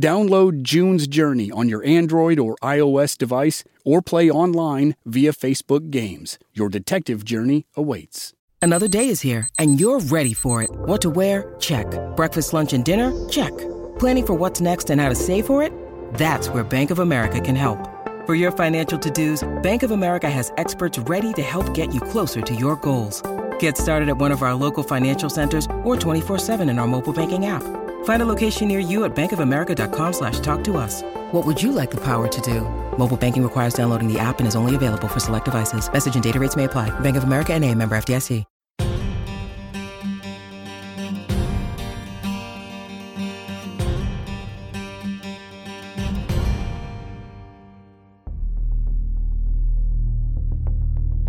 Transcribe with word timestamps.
Download 0.00 0.62
June's 0.62 1.06
Journey 1.06 1.50
on 1.52 1.68
your 1.68 1.84
Android 1.84 2.38
or 2.38 2.56
iOS 2.62 3.16
device 3.16 3.62
or 3.84 4.02
play 4.02 4.30
online 4.30 4.96
via 5.06 5.32
Facebook 5.32 5.90
Games. 5.90 6.38
Your 6.52 6.68
detective 6.68 7.24
journey 7.24 7.66
awaits. 7.76 8.32
Another 8.60 8.88
day 8.88 9.08
is 9.08 9.20
here 9.20 9.48
and 9.58 9.78
you're 9.78 10.00
ready 10.00 10.32
for 10.32 10.62
it. 10.62 10.70
What 10.72 11.02
to 11.02 11.10
wear? 11.10 11.54
Check. 11.60 11.86
Breakfast, 12.16 12.52
lunch, 12.54 12.72
and 12.72 12.84
dinner? 12.84 13.12
Check. 13.28 13.56
Planning 13.98 14.26
for 14.26 14.34
what's 14.34 14.60
next 14.60 14.90
and 14.90 15.00
how 15.00 15.10
to 15.10 15.14
save 15.14 15.46
for 15.46 15.62
it? 15.62 15.70
That's 16.14 16.48
where 16.48 16.64
Bank 16.64 16.90
of 16.90 16.98
America 16.98 17.40
can 17.40 17.54
help. 17.54 17.78
For 18.26 18.34
your 18.34 18.52
financial 18.52 18.98
to-dos, 18.98 19.46
Bank 19.62 19.82
of 19.82 19.90
America 19.90 20.30
has 20.30 20.50
experts 20.56 20.98
ready 21.00 21.34
to 21.34 21.42
help 21.42 21.74
get 21.74 21.92
you 21.92 22.00
closer 22.00 22.40
to 22.40 22.54
your 22.54 22.76
goals. 22.76 23.22
Get 23.58 23.76
started 23.76 24.08
at 24.08 24.16
one 24.16 24.32
of 24.32 24.42
our 24.42 24.54
local 24.54 24.82
financial 24.82 25.28
centers 25.28 25.66
or 25.84 25.94
24-7 25.94 26.68
in 26.70 26.78
our 26.78 26.86
mobile 26.86 27.12
banking 27.12 27.44
app. 27.44 27.83
Find 28.04 28.22
a 28.22 28.26
location 28.26 28.68
near 28.68 28.78
you 28.78 29.04
at 29.04 29.14
bankofamerica.com 29.14 30.12
slash 30.14 30.40
talk 30.40 30.64
to 30.64 30.78
us. 30.78 31.02
What 31.32 31.44
would 31.44 31.62
you 31.62 31.72
like 31.72 31.90
the 31.90 32.00
power 32.00 32.28
to 32.28 32.40
do? 32.40 32.60
Mobile 32.96 33.18
banking 33.18 33.42
requires 33.42 33.74
downloading 33.74 34.10
the 34.10 34.18
app 34.18 34.38
and 34.38 34.48
is 34.48 34.56
only 34.56 34.74
available 34.74 35.08
for 35.08 35.20
select 35.20 35.44
devices. 35.44 35.92
Message 35.92 36.14
and 36.14 36.24
data 36.24 36.40
rates 36.40 36.56
may 36.56 36.64
apply. 36.64 36.88
Bank 37.00 37.18
of 37.18 37.24
America 37.24 37.52
and 37.52 37.62
a 37.62 37.74
member 37.74 37.94
FDIC. 37.94 38.44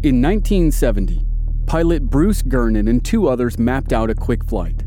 In 0.06 0.22
1970, 0.22 1.26
pilot 1.66 2.04
Bruce 2.04 2.44
Gernon 2.44 2.88
and 2.88 3.04
two 3.04 3.28
others 3.28 3.58
mapped 3.58 3.92
out 3.92 4.12
a 4.12 4.14
quick 4.14 4.46
flight. 4.46 4.85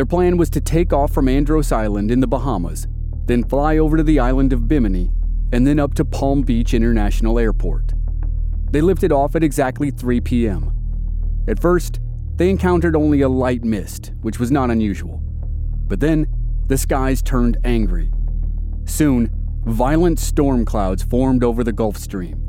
Their 0.00 0.06
plan 0.06 0.38
was 0.38 0.48
to 0.52 0.62
take 0.62 0.94
off 0.94 1.12
from 1.12 1.28
Andros 1.28 1.72
Island 1.72 2.10
in 2.10 2.20
the 2.20 2.26
Bahamas, 2.26 2.88
then 3.26 3.44
fly 3.44 3.76
over 3.76 3.98
to 3.98 4.02
the 4.02 4.18
island 4.18 4.50
of 4.54 4.66
Bimini, 4.66 5.12
and 5.52 5.66
then 5.66 5.78
up 5.78 5.92
to 5.96 6.06
Palm 6.06 6.40
Beach 6.40 6.72
International 6.72 7.38
Airport. 7.38 7.92
They 8.70 8.80
lifted 8.80 9.12
off 9.12 9.36
at 9.36 9.44
exactly 9.44 9.90
3 9.90 10.22
p.m. 10.22 10.72
At 11.46 11.60
first, 11.60 12.00
they 12.36 12.48
encountered 12.48 12.96
only 12.96 13.20
a 13.20 13.28
light 13.28 13.62
mist, 13.62 14.12
which 14.22 14.40
was 14.40 14.50
not 14.50 14.70
unusual. 14.70 15.20
But 15.86 16.00
then, 16.00 16.26
the 16.68 16.78
skies 16.78 17.20
turned 17.20 17.58
angry. 17.62 18.10
Soon, 18.86 19.30
violent 19.66 20.18
storm 20.18 20.64
clouds 20.64 21.02
formed 21.02 21.44
over 21.44 21.62
the 21.62 21.72
Gulf 21.72 21.98
Stream. 21.98 22.48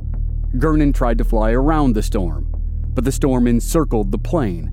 Gernon 0.58 0.94
tried 0.94 1.18
to 1.18 1.26
fly 1.26 1.52
around 1.52 1.96
the 1.96 2.02
storm, 2.02 2.48
but 2.94 3.04
the 3.04 3.12
storm 3.12 3.46
encircled 3.46 4.14
the 4.14 4.18
plane. 4.18 4.72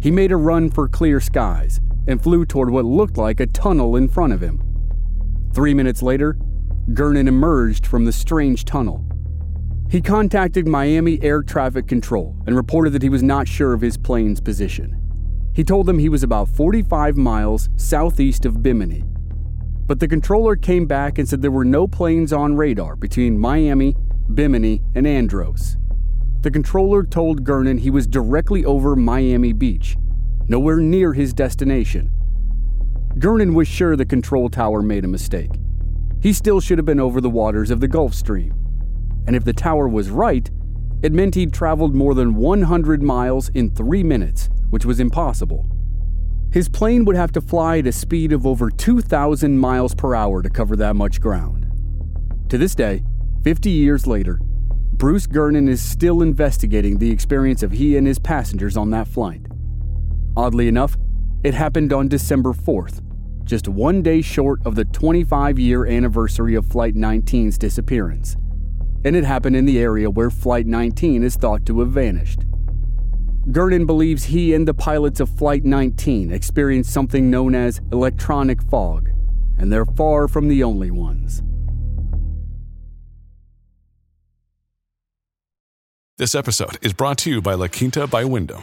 He 0.00 0.10
made 0.10 0.32
a 0.32 0.38
run 0.38 0.70
for 0.70 0.88
clear 0.88 1.20
skies, 1.20 1.82
and 2.08 2.22
flew 2.22 2.46
toward 2.46 2.70
what 2.70 2.86
looked 2.86 3.18
like 3.18 3.38
a 3.38 3.46
tunnel 3.46 3.94
in 3.94 4.08
front 4.08 4.32
of 4.32 4.40
him. 4.40 4.60
Three 5.54 5.74
minutes 5.74 6.02
later, 6.02 6.38
Gernon 6.92 7.28
emerged 7.28 7.86
from 7.86 8.06
the 8.06 8.12
strange 8.12 8.64
tunnel. 8.64 9.04
He 9.90 10.00
contacted 10.00 10.66
Miami 10.66 11.22
Air 11.22 11.42
Traffic 11.42 11.86
Control 11.86 12.34
and 12.46 12.56
reported 12.56 12.90
that 12.90 13.02
he 13.02 13.10
was 13.10 13.22
not 13.22 13.46
sure 13.46 13.74
of 13.74 13.82
his 13.82 13.98
plane's 13.98 14.40
position. 14.40 14.96
He 15.54 15.64
told 15.64 15.86
them 15.86 15.98
he 15.98 16.08
was 16.08 16.22
about 16.22 16.48
45 16.48 17.16
miles 17.16 17.68
southeast 17.76 18.46
of 18.46 18.62
Bimini. 18.62 19.04
But 19.86 20.00
the 20.00 20.08
controller 20.08 20.56
came 20.56 20.86
back 20.86 21.18
and 21.18 21.28
said 21.28 21.42
there 21.42 21.50
were 21.50 21.64
no 21.64 21.86
planes 21.86 22.32
on 22.32 22.56
radar 22.56 22.96
between 22.96 23.38
Miami, 23.38 23.96
Bimini, 24.32 24.82
and 24.94 25.06
Andros. 25.06 25.76
The 26.40 26.50
controller 26.50 27.02
told 27.02 27.46
Gernon 27.46 27.78
he 27.78 27.90
was 27.90 28.06
directly 28.06 28.64
over 28.64 28.96
Miami 28.96 29.52
Beach 29.52 29.96
nowhere 30.48 30.78
near 30.78 31.12
his 31.12 31.32
destination. 31.32 32.10
Gernon 33.18 33.54
was 33.54 33.68
sure 33.68 33.96
the 33.96 34.04
control 34.04 34.48
tower 34.48 34.82
made 34.82 35.04
a 35.04 35.08
mistake. 35.08 35.50
He 36.20 36.32
still 36.32 36.60
should 36.60 36.78
have 36.78 36.84
been 36.84 37.00
over 37.00 37.20
the 37.20 37.30
waters 37.30 37.70
of 37.70 37.80
the 37.80 37.88
Gulf 37.88 38.14
Stream. 38.14 38.54
And 39.26 39.36
if 39.36 39.44
the 39.44 39.52
tower 39.52 39.88
was 39.88 40.10
right, 40.10 40.50
it 41.02 41.12
meant 41.12 41.34
he'd 41.34 41.52
traveled 41.52 41.94
more 41.94 42.14
than 42.14 42.34
100 42.34 43.02
miles 43.02 43.50
in 43.50 43.70
three 43.70 44.02
minutes, 44.02 44.48
which 44.70 44.84
was 44.84 44.98
impossible. 44.98 45.66
His 46.50 46.68
plane 46.68 47.04
would 47.04 47.16
have 47.16 47.32
to 47.32 47.40
fly 47.40 47.78
at 47.78 47.86
a 47.86 47.92
speed 47.92 48.32
of 48.32 48.46
over 48.46 48.70
2,000 48.70 49.58
miles 49.58 49.94
per 49.94 50.14
hour 50.14 50.42
to 50.42 50.48
cover 50.48 50.76
that 50.76 50.96
much 50.96 51.20
ground. 51.20 51.66
To 52.48 52.56
this 52.56 52.74
day, 52.74 53.04
50 53.44 53.70
years 53.70 54.06
later, 54.06 54.40
Bruce 54.94 55.26
Gernon 55.26 55.68
is 55.68 55.82
still 55.82 56.22
investigating 56.22 56.98
the 56.98 57.10
experience 57.10 57.62
of 57.62 57.72
he 57.72 57.96
and 57.96 58.06
his 58.06 58.18
passengers 58.18 58.76
on 58.76 58.90
that 58.90 59.06
flight. 59.06 59.42
Oddly 60.38 60.68
enough, 60.68 60.96
it 61.42 61.52
happened 61.52 61.92
on 61.92 62.06
December 62.06 62.52
4th, 62.52 63.02
just 63.42 63.66
one 63.66 64.02
day 64.02 64.22
short 64.22 64.60
of 64.64 64.76
the 64.76 64.84
25 64.84 65.58
year 65.58 65.84
anniversary 65.84 66.54
of 66.54 66.64
Flight 66.64 66.94
19's 66.94 67.58
disappearance. 67.58 68.36
And 69.04 69.16
it 69.16 69.24
happened 69.24 69.56
in 69.56 69.64
the 69.64 69.80
area 69.80 70.08
where 70.08 70.30
Flight 70.30 70.66
19 70.66 71.24
is 71.24 71.34
thought 71.34 71.66
to 71.66 71.80
have 71.80 71.90
vanished. 71.90 72.44
Gernon 73.50 73.84
believes 73.84 74.26
he 74.26 74.54
and 74.54 74.68
the 74.68 74.74
pilots 74.74 75.18
of 75.18 75.28
Flight 75.28 75.64
19 75.64 76.30
experienced 76.30 76.92
something 76.92 77.28
known 77.28 77.56
as 77.56 77.80
electronic 77.90 78.62
fog, 78.62 79.08
and 79.58 79.72
they're 79.72 79.84
far 79.84 80.28
from 80.28 80.46
the 80.46 80.62
only 80.62 80.92
ones. 80.92 81.42
This 86.16 86.36
episode 86.36 86.78
is 86.80 86.92
brought 86.92 87.18
to 87.18 87.30
you 87.30 87.42
by 87.42 87.54
La 87.54 87.66
Quinta 87.66 88.06
by 88.06 88.24
Wyndham. 88.24 88.62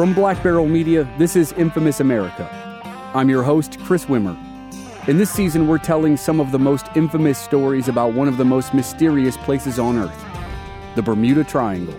From 0.00 0.14
Black 0.14 0.42
Barrel 0.42 0.66
Media, 0.66 1.06
this 1.18 1.36
is 1.36 1.52
Infamous 1.58 2.00
America. 2.00 2.48
I'm 3.14 3.28
your 3.28 3.42
host, 3.42 3.78
Chris 3.80 4.06
Wimmer. 4.06 4.34
In 5.06 5.18
this 5.18 5.30
season, 5.30 5.68
we're 5.68 5.76
telling 5.76 6.16
some 6.16 6.40
of 6.40 6.52
the 6.52 6.58
most 6.58 6.86
infamous 6.96 7.38
stories 7.38 7.86
about 7.86 8.14
one 8.14 8.26
of 8.26 8.38
the 8.38 8.44
most 8.46 8.72
mysterious 8.72 9.36
places 9.36 9.78
on 9.78 9.98
Earth 9.98 10.24
the 10.94 11.02
Bermuda 11.02 11.44
Triangle. 11.44 11.94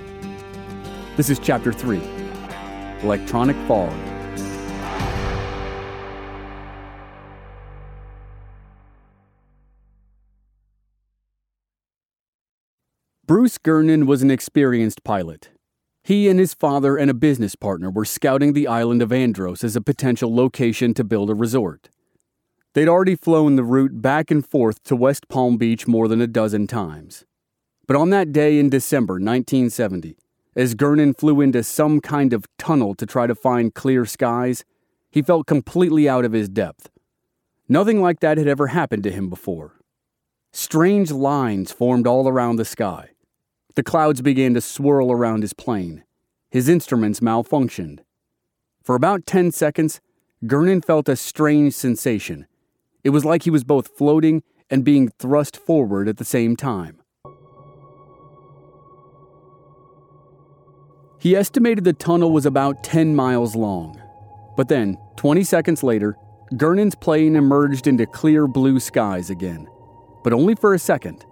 This 1.15 1.29
is 1.29 1.37
Chapter 1.37 1.71
3 1.71 2.01
Electronic 3.03 3.55
Fog. 3.67 3.93
Bruce 13.27 13.59
Gernon 13.63 14.07
was 14.07 14.23
an 14.23 14.31
experienced 14.31 15.03
pilot. 15.03 15.51
He 16.03 16.27
and 16.27 16.39
his 16.39 16.53
father 16.55 16.97
and 16.97 17.11
a 17.11 17.15
business 17.15 17.55
partner 17.55 17.91
were 17.91 18.05
scouting 18.05 18.53
the 18.53 18.67
island 18.67 19.01
of 19.01 19.13
Andros 19.13 19.63
as 19.63 19.75
a 19.75 19.81
potential 19.81 20.33
location 20.35 20.93
to 20.95 21.03
build 21.03 21.29
a 21.29 21.35
resort. 21.35 21.89
They'd 22.73 22.87
already 22.87 23.15
flown 23.15 23.55
the 23.55 23.63
route 23.63 24.01
back 24.01 24.31
and 24.31 24.45
forth 24.45 24.81
to 24.83 24.95
West 24.95 25.27
Palm 25.27 25.57
Beach 25.57 25.87
more 25.87 26.07
than 26.07 26.21
a 26.21 26.27
dozen 26.27 26.65
times. 26.67 27.25
But 27.85 27.97
on 27.97 28.09
that 28.11 28.31
day 28.31 28.57
in 28.57 28.69
December 28.69 29.15
1970, 29.15 30.17
as 30.55 30.73
Gernon 30.73 31.13
flew 31.13 31.41
into 31.41 31.63
some 31.63 32.01
kind 32.01 32.33
of 32.33 32.45
tunnel 32.57 32.95
to 32.95 33.05
try 33.05 33.27
to 33.27 33.35
find 33.35 33.73
clear 33.73 34.05
skies, 34.05 34.63
he 35.11 35.21
felt 35.21 35.45
completely 35.45 36.09
out 36.09 36.25
of 36.25 36.31
his 36.31 36.49
depth. 36.49 36.89
Nothing 37.69 38.01
like 38.01 38.21
that 38.21 38.37
had 38.37 38.47
ever 38.47 38.67
happened 38.67 39.03
to 39.03 39.11
him 39.11 39.29
before. 39.29 39.75
Strange 40.51 41.11
lines 41.11 41.71
formed 41.71 42.07
all 42.07 42.27
around 42.27 42.55
the 42.55 42.65
sky. 42.65 43.11
The 43.75 43.83
clouds 43.83 44.21
began 44.21 44.53
to 44.55 44.61
swirl 44.61 45.11
around 45.11 45.41
his 45.41 45.53
plane. 45.53 46.03
His 46.49 46.67
instruments 46.67 47.21
malfunctioned. 47.21 47.99
For 48.83 48.95
about 48.95 49.25
10 49.25 49.51
seconds, 49.51 50.01
Gernon 50.45 50.81
felt 50.81 51.07
a 51.07 51.15
strange 51.15 51.73
sensation. 51.73 52.47
It 53.03 53.11
was 53.11 53.23
like 53.23 53.43
he 53.43 53.49
was 53.49 53.63
both 53.63 53.95
floating 53.97 54.43
and 54.69 54.83
being 54.83 55.09
thrust 55.09 55.55
forward 55.55 56.07
at 56.07 56.17
the 56.17 56.25
same 56.25 56.55
time. 56.55 57.01
He 61.19 61.35
estimated 61.35 61.83
the 61.83 61.93
tunnel 61.93 62.31
was 62.31 62.47
about 62.47 62.83
10 62.83 63.15
miles 63.15 63.55
long. 63.55 64.01
But 64.57 64.67
then, 64.67 64.97
20 65.17 65.43
seconds 65.43 65.83
later, 65.83 66.17
Gernon's 66.57 66.95
plane 66.95 67.35
emerged 67.35 67.87
into 67.87 68.05
clear 68.07 68.47
blue 68.47 68.79
skies 68.79 69.29
again. 69.29 69.67
But 70.23 70.33
only 70.33 70.55
for 70.55 70.73
a 70.73 70.79
second. 70.79 71.23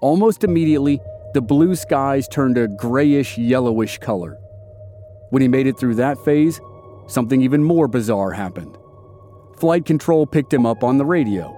Almost 0.00 0.44
immediately, 0.44 0.98
the 1.34 1.40
blue 1.40 1.74
skies 1.74 2.28
turned 2.28 2.58
a 2.58 2.68
grayish 2.68 3.38
yellowish 3.38 3.98
color. 3.98 4.38
When 5.30 5.42
he 5.42 5.48
made 5.48 5.66
it 5.66 5.78
through 5.78 5.96
that 5.96 6.24
phase, 6.24 6.60
something 7.06 7.42
even 7.42 7.62
more 7.62 7.88
bizarre 7.88 8.32
happened. 8.32 8.76
Flight 9.58 9.84
control 9.84 10.26
picked 10.26 10.52
him 10.52 10.66
up 10.66 10.82
on 10.82 10.98
the 10.98 11.04
radio. 11.04 11.54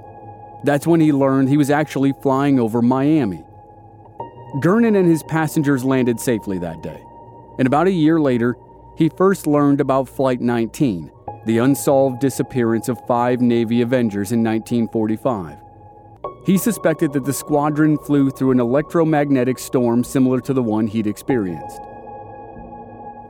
That's 0.65 0.87
when 0.87 1.01
he 1.01 1.13
learned 1.13 1.49
he 1.49 1.57
was 1.57 1.71
actually 1.71 2.13
flying 2.23 2.59
over 2.59 2.83
Miami. 2.83 3.45
Gernon 4.63 4.97
and 4.97 5.09
his 5.09 5.23
passengers 5.25 5.85
landed 5.85 6.19
safely 6.19 6.59
that 6.59 6.83
day 6.83 7.01
and 7.61 7.67
about 7.67 7.87
a 7.87 7.93
year 7.93 8.19
later, 8.19 8.57
he 8.97 9.11
first 9.11 9.47
learned 9.47 9.83
about 9.83 10.09
Flight 10.09 10.41
19, 10.41 11.11
the 11.45 11.59
unsolved 11.59 12.19
disappearance 12.19 12.89
of 12.89 13.07
five 13.07 13.43
Navy 13.43 13.83
Avengers 13.83 14.33
in 14.33 14.43
1945. 14.43 15.59
He 16.45 16.57
suspected 16.57 17.13
that 17.13 17.25
the 17.25 17.33
squadron 17.33 17.99
flew 17.99 18.31
through 18.31 18.53
an 18.53 18.61
electromagnetic 18.61 19.59
storm 19.59 20.03
similar 20.03 20.41
to 20.41 20.55
the 20.55 20.63
one 20.63 20.87
he'd 20.87 21.07
experienced. 21.07 21.81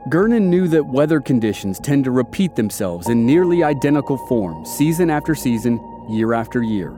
Gernon 0.09 0.49
knew 0.49 0.67
that 0.69 0.85
weather 0.85 1.19
conditions 1.21 1.79
tend 1.79 2.05
to 2.05 2.11
repeat 2.11 2.55
themselves 2.55 3.09
in 3.09 3.25
nearly 3.25 3.63
identical 3.63 4.17
forms 4.27 4.69
season 4.69 5.09
after 5.09 5.35
season, 5.35 5.79
year 6.09 6.33
after 6.33 6.63
year. 6.63 6.97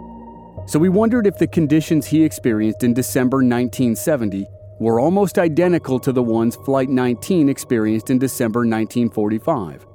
So 0.68 0.82
he 0.82 0.88
wondered 0.88 1.28
if 1.28 1.38
the 1.38 1.48
conditions 1.48 2.06
he 2.06 2.24
experienced 2.24 2.84
in 2.84 2.94
December 2.94 3.38
1970 3.38 4.48
were 4.80 5.00
almost 5.00 5.38
identical 5.38 6.00
to 6.00 6.12
the 6.12 6.24
ones 6.24 6.56
Flight 6.56 6.90
19 6.90 7.50
experienced 7.50 8.10
in 8.10 8.20
December 8.20 8.60
1945. 8.60 9.86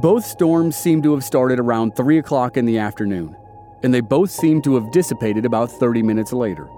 Both 0.00 0.24
storms 0.24 0.76
seemed 0.76 1.02
to 1.02 1.12
have 1.12 1.24
started 1.24 1.58
around 1.58 1.96
3 1.96 2.18
o'clock 2.18 2.56
in 2.56 2.64
the 2.64 2.78
afternoon, 2.78 3.36
and 3.82 3.92
they 3.92 4.00
both 4.00 4.30
seemed 4.30 4.64
to 4.64 4.74
have 4.74 4.90
dissipated 4.90 5.44
about 5.44 5.70
30 5.70 6.02
minutes 6.02 6.32
later. 6.32 6.68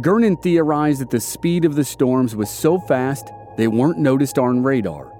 Gernon 0.00 0.36
theorized 0.36 1.00
that 1.00 1.10
the 1.10 1.20
speed 1.20 1.64
of 1.64 1.74
the 1.74 1.84
storms 1.84 2.36
was 2.36 2.50
so 2.50 2.78
fast 2.78 3.30
they 3.56 3.68
weren't 3.68 3.98
noticed 3.98 4.38
on 4.38 4.62
radar. 4.62 5.12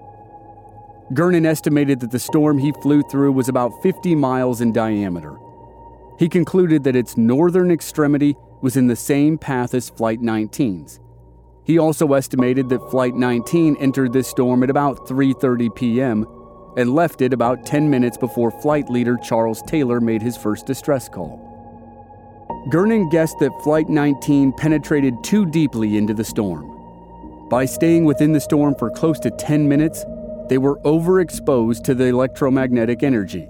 Gernon 1.13 1.47
estimated 1.47 2.01
that 2.01 2.11
the 2.11 2.19
storm 2.19 2.59
he 2.59 2.73
flew 2.73 3.03
through 3.03 3.33
was 3.33 3.49
about 3.49 3.83
50 3.83 4.15
miles 4.15 4.61
in 4.61 4.73
diameter. 4.73 5.39
He 6.19 6.29
concluded 6.29 6.85
that 6.85 6.97
its 6.97 7.17
northern 7.17 7.71
extremity 7.71 8.37
was 8.61 8.77
in 8.77 8.87
the 8.87 8.97
same 8.97 9.39
path 9.39 9.75
as 9.75 9.91
Flight 9.91 10.21
19's. 10.21 10.99
He 11.65 11.79
also 11.79 12.13
estimated 12.13 12.69
that 12.69 12.91
Flight 12.91 13.15
19 13.15 13.77
entered 13.79 14.13
this 14.13 14.29
storm 14.29 14.63
at 14.63 14.71
about 14.71 15.07
3:30 15.07 15.75
p.m. 15.75 16.27
and 16.77 16.95
left 16.95 17.23
it 17.23 17.33
about 17.33 17.65
10 17.67 17.89
minutes 17.89 18.17
before 18.17 18.51
flight 18.51 18.89
leader 18.91 19.17
Charles 19.23 19.63
Taylor 19.63 20.01
made 20.01 20.23
his 20.23 20.37
first 20.37 20.67
distress 20.67 21.09
call. 21.09 21.47
Gernon 22.71 23.09
guessed 23.09 23.39
that 23.39 23.63
Flight 23.63 23.89
19 23.89 24.53
penetrated 24.53 25.15
too 25.23 25.47
deeply 25.47 25.97
into 25.97 26.13
the 26.15 26.25
storm. 26.25 27.49
By 27.49 27.65
staying 27.65 28.05
within 28.05 28.33
the 28.33 28.41
storm 28.41 28.75
for 28.75 28.91
close 28.91 29.21
to 29.21 29.31
10 29.31 29.69
minutes, 29.69 30.05
they 30.49 30.59
were 30.59 30.81
overexposed 30.81 31.85
to 31.85 31.95
the 31.95 32.07
electromagnetic 32.07 33.05
energy. 33.05 33.49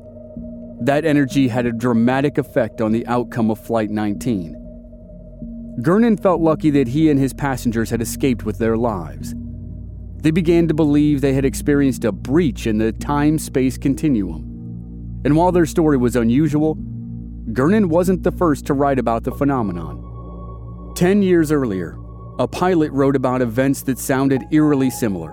That 0.81 1.07
energy 1.07 1.49
had 1.49 1.65
a 1.65 1.73
dramatic 1.73 2.37
effect 2.37 2.83
on 2.83 2.93
the 2.93 3.07
outcome 3.07 3.51
of 3.51 3.59
Flight 3.59 3.89
19. 3.89 4.63
Gernon 5.83 6.17
felt 6.19 6.41
lucky 6.43 6.71
that 6.71 6.89
he 6.89 7.11
and 7.11 7.19
his 7.19 7.33
passengers 7.33 7.91
had 7.91 8.03
escaped 8.03 8.45
with 8.45 8.59
their 8.59 8.77
lives. 8.77 9.35
They 10.27 10.33
began 10.33 10.67
to 10.67 10.75
believe 10.75 11.21
they 11.21 11.35
had 11.35 11.45
experienced 11.45 12.05
a 12.05 12.11
breach 12.11 12.67
in 12.67 12.79
the 12.79 12.91
time 12.91 13.39
space 13.39 13.79
continuum. 13.79 15.21
And 15.25 15.37
while 15.37 15.53
their 15.53 15.67
story 15.67 15.97
was 15.97 16.17
unusual, 16.17 16.77
Gernon 17.53 17.89
wasn't 17.89 18.25
the 18.25 18.33
first 18.33 18.67
to 18.67 18.75
write 18.75 18.99
about 18.99 19.23
the 19.23 19.31
phenomenon. 19.31 20.93
Ten 20.97 21.23
years 21.23 21.53
earlier, 21.53 21.97
a 22.41 22.49
pilot 22.49 22.91
wrote 22.91 23.15
about 23.15 23.41
events 23.41 23.83
that 23.83 24.01
sounded 24.01 24.43
eerily 24.51 24.91
similar. 24.91 25.33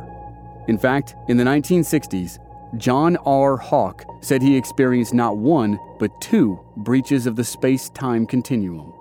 In 0.67 0.77
fact, 0.77 1.15
in 1.27 1.37
the 1.37 1.43
1960s, 1.43 2.37
John 2.77 3.17
R. 3.25 3.57
Hawk 3.57 4.05
said 4.21 4.43
he 4.43 4.55
experienced 4.55 5.15
not 5.15 5.37
one, 5.37 5.79
but 5.97 6.21
two 6.21 6.59
breaches 6.77 7.25
of 7.25 7.35
the 7.35 7.43
space 7.43 7.89
time 7.89 8.27
continuum. 8.27 8.92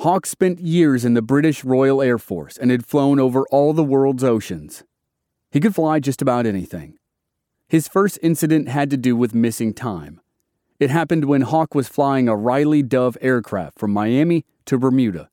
Hawk 0.00 0.24
spent 0.24 0.60
years 0.60 1.04
in 1.04 1.12
the 1.12 1.20
British 1.20 1.62
Royal 1.62 2.00
Air 2.00 2.16
Force 2.16 2.56
and 2.56 2.70
had 2.70 2.86
flown 2.86 3.20
over 3.20 3.46
all 3.50 3.74
the 3.74 3.84
world's 3.84 4.24
oceans. 4.24 4.82
He 5.50 5.60
could 5.60 5.74
fly 5.74 6.00
just 6.00 6.22
about 6.22 6.46
anything. 6.46 6.96
His 7.68 7.86
first 7.86 8.18
incident 8.22 8.66
had 8.66 8.88
to 8.88 8.96
do 8.96 9.14
with 9.14 9.34
missing 9.34 9.74
time. 9.74 10.22
It 10.78 10.88
happened 10.88 11.26
when 11.26 11.42
Hawk 11.42 11.74
was 11.74 11.86
flying 11.86 12.30
a 12.30 12.34
Riley 12.34 12.82
Dove 12.82 13.18
aircraft 13.20 13.78
from 13.78 13.90
Miami 13.90 14.46
to 14.64 14.78
Bermuda. 14.78 15.28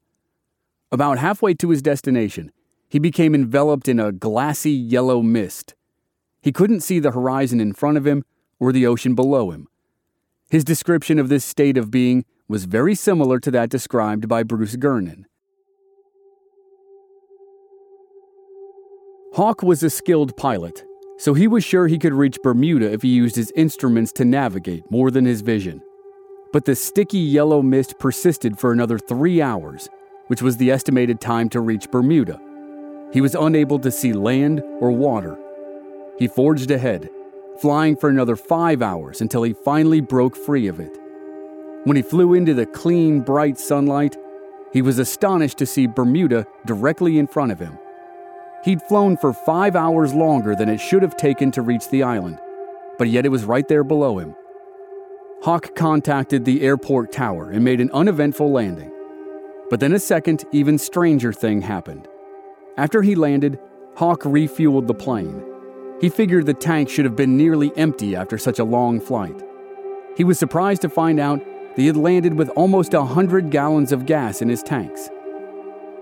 About 0.91 1.17
halfway 1.17 1.53
to 1.53 1.69
his 1.69 1.81
destination, 1.81 2.51
he 2.89 2.99
became 2.99 3.33
enveloped 3.33 3.87
in 3.87 4.01
a 4.01 4.11
glassy 4.11 4.71
yellow 4.71 5.21
mist. 5.21 5.75
He 6.41 6.51
couldn't 6.51 6.81
see 6.81 6.99
the 6.99 7.11
horizon 7.11 7.61
in 7.61 7.71
front 7.71 7.97
of 7.97 8.05
him 8.05 8.25
or 8.59 8.73
the 8.73 8.85
ocean 8.85 9.15
below 9.15 9.49
him. 9.51 9.69
His 10.49 10.65
description 10.65 11.19
of 11.19 11.29
this 11.29 11.45
state 11.45 11.77
of 11.77 11.89
being 11.89 12.25
was 12.49 12.65
very 12.65 12.95
similar 12.95 13.39
to 13.39 13.51
that 13.51 13.69
described 13.69 14.27
by 14.27 14.43
Bruce 14.43 14.75
Gernon. 14.75 15.25
Hawk 19.33 19.61
was 19.61 19.83
a 19.83 19.89
skilled 19.89 20.35
pilot, 20.37 20.83
so 21.17 21.33
he 21.33 21.47
was 21.47 21.63
sure 21.63 21.87
he 21.87 21.99
could 21.99 22.13
reach 22.13 22.41
Bermuda 22.41 22.91
if 22.91 23.01
he 23.01 23.09
used 23.09 23.35
his 23.35 23.51
instruments 23.55 24.11
to 24.13 24.25
navigate 24.25 24.89
more 24.89 25.11
than 25.11 25.25
his 25.25 25.41
vision. 25.41 25.81
But 26.53 26.65
the 26.65 26.75
sticky 26.75 27.19
yellow 27.19 27.61
mist 27.61 27.99
persisted 27.99 28.57
for 28.57 28.71
another 28.71 28.97
three 28.97 29.41
hours, 29.41 29.89
which 30.27 30.41
was 30.41 30.57
the 30.57 30.71
estimated 30.71 31.19
time 31.19 31.49
to 31.49 31.59
reach 31.59 31.91
Bermuda. 31.91 32.39
He 33.13 33.21
was 33.21 33.35
unable 33.35 33.79
to 33.79 33.91
see 33.91 34.13
land 34.13 34.61
or 34.79 34.91
water. 34.91 35.37
He 36.17 36.27
forged 36.27 36.71
ahead, 36.71 37.09
flying 37.59 37.95
for 37.95 38.09
another 38.09 38.35
five 38.35 38.81
hours 38.81 39.21
until 39.21 39.43
he 39.43 39.53
finally 39.53 40.01
broke 40.01 40.35
free 40.35 40.67
of 40.67 40.79
it. 40.79 40.97
When 41.87 41.95
he 41.95 42.01
flew 42.01 42.33
into 42.33 42.53
the 42.53 42.65
clean, 42.65 43.21
bright 43.21 43.57
sunlight, 43.57 44.17
he 44.73 44.81
was 44.81 44.99
astonished 44.99 45.57
to 45.59 45.65
see 45.65 45.87
Bermuda 45.87 46.45
directly 46.65 47.17
in 47.17 47.27
front 47.27 47.53
of 47.53 47.59
him. 47.59 47.79
He'd 48.65 48.81
flown 48.81 49.15
for 49.15 49.31
five 49.31 49.73
hours 49.73 50.13
longer 50.13 50.53
than 50.53 50.67
it 50.67 50.81
should 50.81 51.01
have 51.01 51.15
taken 51.15 51.49
to 51.51 51.61
reach 51.61 51.87
the 51.87 52.03
island, 52.03 52.39
but 52.97 53.07
yet 53.07 53.25
it 53.25 53.29
was 53.29 53.45
right 53.45 53.65
there 53.69 53.85
below 53.85 54.19
him. 54.19 54.35
Hawk 55.43 55.75
contacted 55.75 56.43
the 56.43 56.61
airport 56.61 57.13
tower 57.13 57.51
and 57.51 57.63
made 57.63 57.79
an 57.79 57.91
uneventful 57.93 58.51
landing. 58.51 58.91
But 59.69 59.79
then 59.79 59.93
a 59.93 59.99
second, 59.99 60.43
even 60.51 60.77
stranger 60.77 61.31
thing 61.31 61.61
happened. 61.61 62.09
After 62.75 63.01
he 63.01 63.15
landed, 63.15 63.59
Hawk 63.95 64.23
refueled 64.23 64.87
the 64.87 64.93
plane. 64.93 65.41
He 66.01 66.09
figured 66.09 66.47
the 66.47 66.53
tank 66.53 66.89
should 66.89 67.05
have 67.05 67.15
been 67.15 67.37
nearly 67.37 67.71
empty 67.77 68.13
after 68.13 68.37
such 68.37 68.59
a 68.59 68.65
long 68.65 68.99
flight. 68.99 69.41
He 70.17 70.25
was 70.25 70.37
surprised 70.37 70.81
to 70.81 70.89
find 70.89 71.17
out 71.17 71.41
that 71.77 71.83
he 71.83 71.87
had 71.87 71.95
landed 71.95 72.33
with 72.33 72.49
almost 72.55 72.95
a 72.95 73.05
hundred 73.05 73.51
gallons 73.51 73.91
of 73.91 74.07
gas 74.07 74.41
in 74.41 74.49
his 74.49 74.63
tanks. 74.63 75.11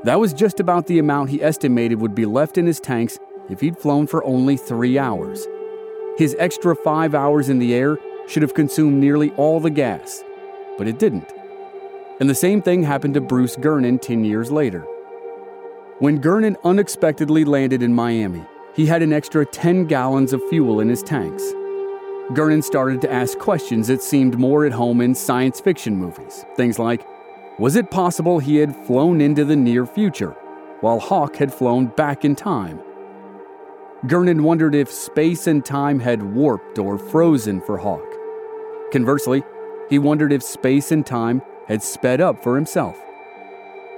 That 0.05 0.21
was 0.21 0.33
just 0.33 0.61
about 0.61 0.87
the 0.87 0.99
amount 0.99 1.31
he 1.31 1.43
estimated 1.43 1.99
would 1.99 2.15
be 2.15 2.25
left 2.25 2.57
in 2.57 2.65
his 2.65 2.79
tanks 2.79 3.19
if 3.49 3.59
he'd 3.59 3.77
flown 3.77 4.07
for 4.07 4.23
only 4.23 4.55
three 4.55 4.97
hours. 4.97 5.45
His 6.17 6.33
extra 6.39 6.77
five 6.77 7.13
hours 7.13 7.49
in 7.49 7.59
the 7.59 7.73
air 7.73 7.97
should 8.25 8.41
have 8.41 8.53
consumed 8.53 9.01
nearly 9.01 9.31
all 9.31 9.59
the 9.59 9.69
gas, 9.69 10.23
but 10.77 10.87
it 10.87 10.97
didn't. 10.97 11.33
And 12.21 12.29
the 12.29 12.35
same 12.35 12.61
thing 12.61 12.83
happened 12.83 13.15
to 13.15 13.21
Bruce 13.21 13.57
Gernon 13.57 13.99
10 13.99 14.23
years 14.23 14.49
later. 14.49 14.87
When 15.99 16.21
Gernon 16.21 16.55
unexpectedly 16.63 17.43
landed 17.43 17.83
in 17.83 17.93
Miami, 17.93 18.45
he 18.73 18.85
had 18.85 19.01
an 19.01 19.11
extra 19.11 19.45
10 19.45 19.87
gallons 19.87 20.31
of 20.31 20.41
fuel 20.47 20.79
in 20.79 20.87
his 20.87 21.03
tanks. 21.03 21.43
Gernon 22.33 22.63
started 22.63 23.01
to 23.01 23.11
ask 23.11 23.37
questions 23.37 23.87
that 23.87 24.01
seemed 24.01 24.39
more 24.39 24.65
at 24.65 24.71
home 24.71 24.99
in 24.99 25.13
science 25.13 25.59
fiction 25.59 25.95
movies. 25.95 26.43
Things 26.55 26.79
like 26.79 27.05
Was 27.59 27.75
it 27.75 27.91
possible 27.91 28.39
he 28.39 28.55
had 28.55 28.75
flown 28.87 29.21
into 29.21 29.45
the 29.45 29.55
near 29.55 29.85
future, 29.85 30.31
while 30.81 30.99
Hawk 30.99 31.35
had 31.35 31.53
flown 31.53 31.85
back 31.85 32.25
in 32.25 32.35
time? 32.35 32.81
Gernon 34.07 34.41
wondered 34.41 34.73
if 34.73 34.91
space 34.91 35.45
and 35.45 35.63
time 35.63 35.99
had 35.99 36.33
warped 36.33 36.79
or 36.79 36.97
frozen 36.97 37.61
for 37.61 37.77
Hawk. 37.77 38.05
Conversely, 38.91 39.43
he 39.87 39.99
wondered 39.99 40.33
if 40.33 40.41
space 40.41 40.91
and 40.91 41.05
time 41.05 41.43
had 41.67 41.83
sped 41.83 42.21
up 42.21 42.41
for 42.41 42.55
himself. 42.55 42.99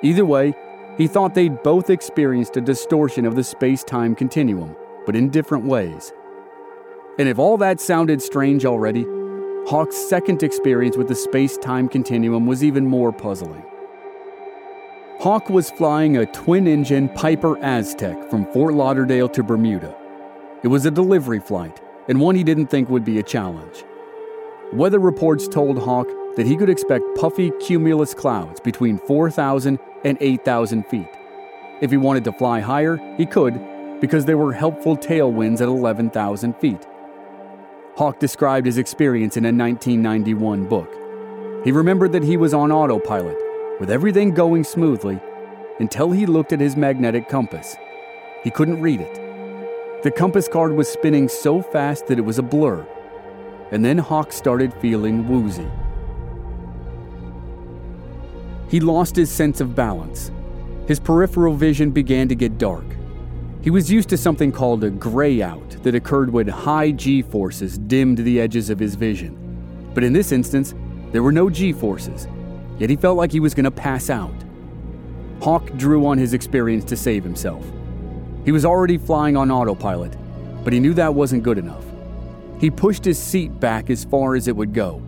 Either 0.03 0.25
way, 0.25 0.53
he 0.97 1.07
thought 1.07 1.33
they'd 1.33 1.63
both 1.63 1.89
experienced 1.89 2.57
a 2.57 2.61
distortion 2.61 3.25
of 3.25 3.35
the 3.35 3.43
space 3.43 3.85
time 3.85 4.15
continuum, 4.15 4.75
but 5.05 5.15
in 5.15 5.29
different 5.29 5.65
ways. 5.65 6.11
And 7.19 7.27
if 7.27 7.39
all 7.39 7.57
that 7.57 7.79
sounded 7.79 8.21
strange 8.21 8.65
already, 8.65 9.05
Hawk's 9.67 9.97
second 9.97 10.43
experience 10.43 10.95
with 10.95 11.07
the 11.07 11.15
space 11.15 11.57
time 11.57 11.89
continuum 11.89 12.45
was 12.45 12.63
even 12.63 12.85
more 12.85 13.11
puzzling. 13.11 13.63
Hawk 15.19 15.49
was 15.49 15.71
flying 15.71 16.17
a 16.17 16.27
twin 16.27 16.67
engine 16.67 17.09
Piper 17.09 17.57
Aztec 17.63 18.29
from 18.29 18.45
Fort 18.53 18.75
Lauderdale 18.75 19.27
to 19.29 19.41
Bermuda. 19.41 19.95
It 20.63 20.67
was 20.67 20.85
a 20.85 20.91
delivery 20.91 21.39
flight, 21.39 21.81
and 22.07 22.21
one 22.21 22.35
he 22.35 22.43
didn't 22.43 22.67
think 22.67 22.87
would 22.89 23.03
be 23.03 23.17
a 23.17 23.23
challenge. 23.23 23.83
Weather 24.71 24.99
reports 24.99 25.47
told 25.47 25.79
Hawk 25.79 26.07
that 26.35 26.45
he 26.45 26.55
could 26.55 26.69
expect 26.69 27.03
puffy 27.15 27.51
cumulus 27.59 28.13
clouds 28.13 28.59
between 28.59 28.99
4,000 28.99 29.79
and 30.05 30.17
8,000 30.21 30.85
feet. 30.85 31.09
If 31.81 31.89
he 31.89 31.97
wanted 31.97 32.23
to 32.25 32.31
fly 32.31 32.59
higher, 32.59 32.97
he 33.17 33.25
could, 33.25 33.59
because 33.99 34.25
there 34.25 34.37
were 34.37 34.53
helpful 34.53 34.95
tailwinds 34.95 35.61
at 35.61 35.67
11,000 35.67 36.55
feet. 36.57 36.85
Hawk 37.97 38.19
described 38.19 38.67
his 38.67 38.77
experience 38.77 39.37
in 39.37 39.45
a 39.45 39.47
1991 39.47 40.65
book. 40.65 40.93
He 41.63 41.71
remembered 41.71 42.11
that 42.11 42.23
he 42.23 42.37
was 42.37 42.53
on 42.53 42.71
autopilot 42.71 43.37
with 43.79 43.89
everything 43.89 44.35
going 44.35 44.63
smoothly 44.63 45.19
until 45.79 46.11
he 46.11 46.27
looked 46.27 46.53
at 46.53 46.59
his 46.59 46.75
magnetic 46.75 47.27
compass. 47.27 47.75
He 48.43 48.51
couldn't 48.51 48.81
read 48.81 49.01
it. 49.01 50.03
The 50.03 50.11
compass 50.11 50.47
card 50.47 50.73
was 50.73 50.87
spinning 50.87 51.27
so 51.27 51.63
fast 51.63 52.05
that 52.05 52.19
it 52.19 52.21
was 52.21 52.37
a 52.37 52.43
blur. 52.43 52.87
And 53.71 53.83
then 53.83 53.97
Hawk 53.97 54.31
started 54.31 54.75
feeling 54.75 55.27
woozy. 55.27 55.67
He 58.69 58.79
lost 58.79 59.15
his 59.15 59.31
sense 59.31 59.59
of 59.59 59.75
balance. 59.75 60.29
His 60.87 60.99
peripheral 60.99 61.55
vision 61.55 61.89
began 61.89 62.27
to 62.27 62.35
get 62.35 62.59
dark. 62.59 62.85
He 63.67 63.71
was 63.71 63.91
used 63.91 64.07
to 64.11 64.17
something 64.17 64.53
called 64.53 64.85
a 64.85 64.89
gray 64.89 65.41
out 65.41 65.71
that 65.83 65.93
occurred 65.93 66.31
when 66.31 66.47
high 66.47 66.91
g 66.91 67.21
forces 67.21 67.77
dimmed 67.77 68.19
the 68.19 68.39
edges 68.39 68.69
of 68.69 68.79
his 68.79 68.95
vision. 68.95 69.91
But 69.93 70.05
in 70.05 70.13
this 70.13 70.31
instance, 70.31 70.73
there 71.11 71.21
were 71.21 71.33
no 71.33 71.49
g 71.49 71.73
forces, 71.73 72.29
yet 72.79 72.89
he 72.89 72.95
felt 72.95 73.17
like 73.17 73.29
he 73.29 73.41
was 73.41 73.53
going 73.53 73.65
to 73.65 73.69
pass 73.71 74.09
out. 74.09 74.33
Hawk 75.41 75.69
drew 75.75 76.05
on 76.05 76.17
his 76.17 76.33
experience 76.33 76.85
to 76.85 76.95
save 76.95 77.25
himself. 77.25 77.65
He 78.45 78.53
was 78.53 78.63
already 78.63 78.97
flying 78.97 79.35
on 79.35 79.51
autopilot, 79.51 80.15
but 80.63 80.71
he 80.71 80.79
knew 80.79 80.93
that 80.93 81.13
wasn't 81.13 81.43
good 81.43 81.57
enough. 81.57 81.83
He 82.61 82.71
pushed 82.71 83.03
his 83.03 83.21
seat 83.21 83.59
back 83.59 83.89
as 83.89 84.05
far 84.05 84.35
as 84.35 84.47
it 84.47 84.55
would 84.55 84.73
go. 84.73 85.01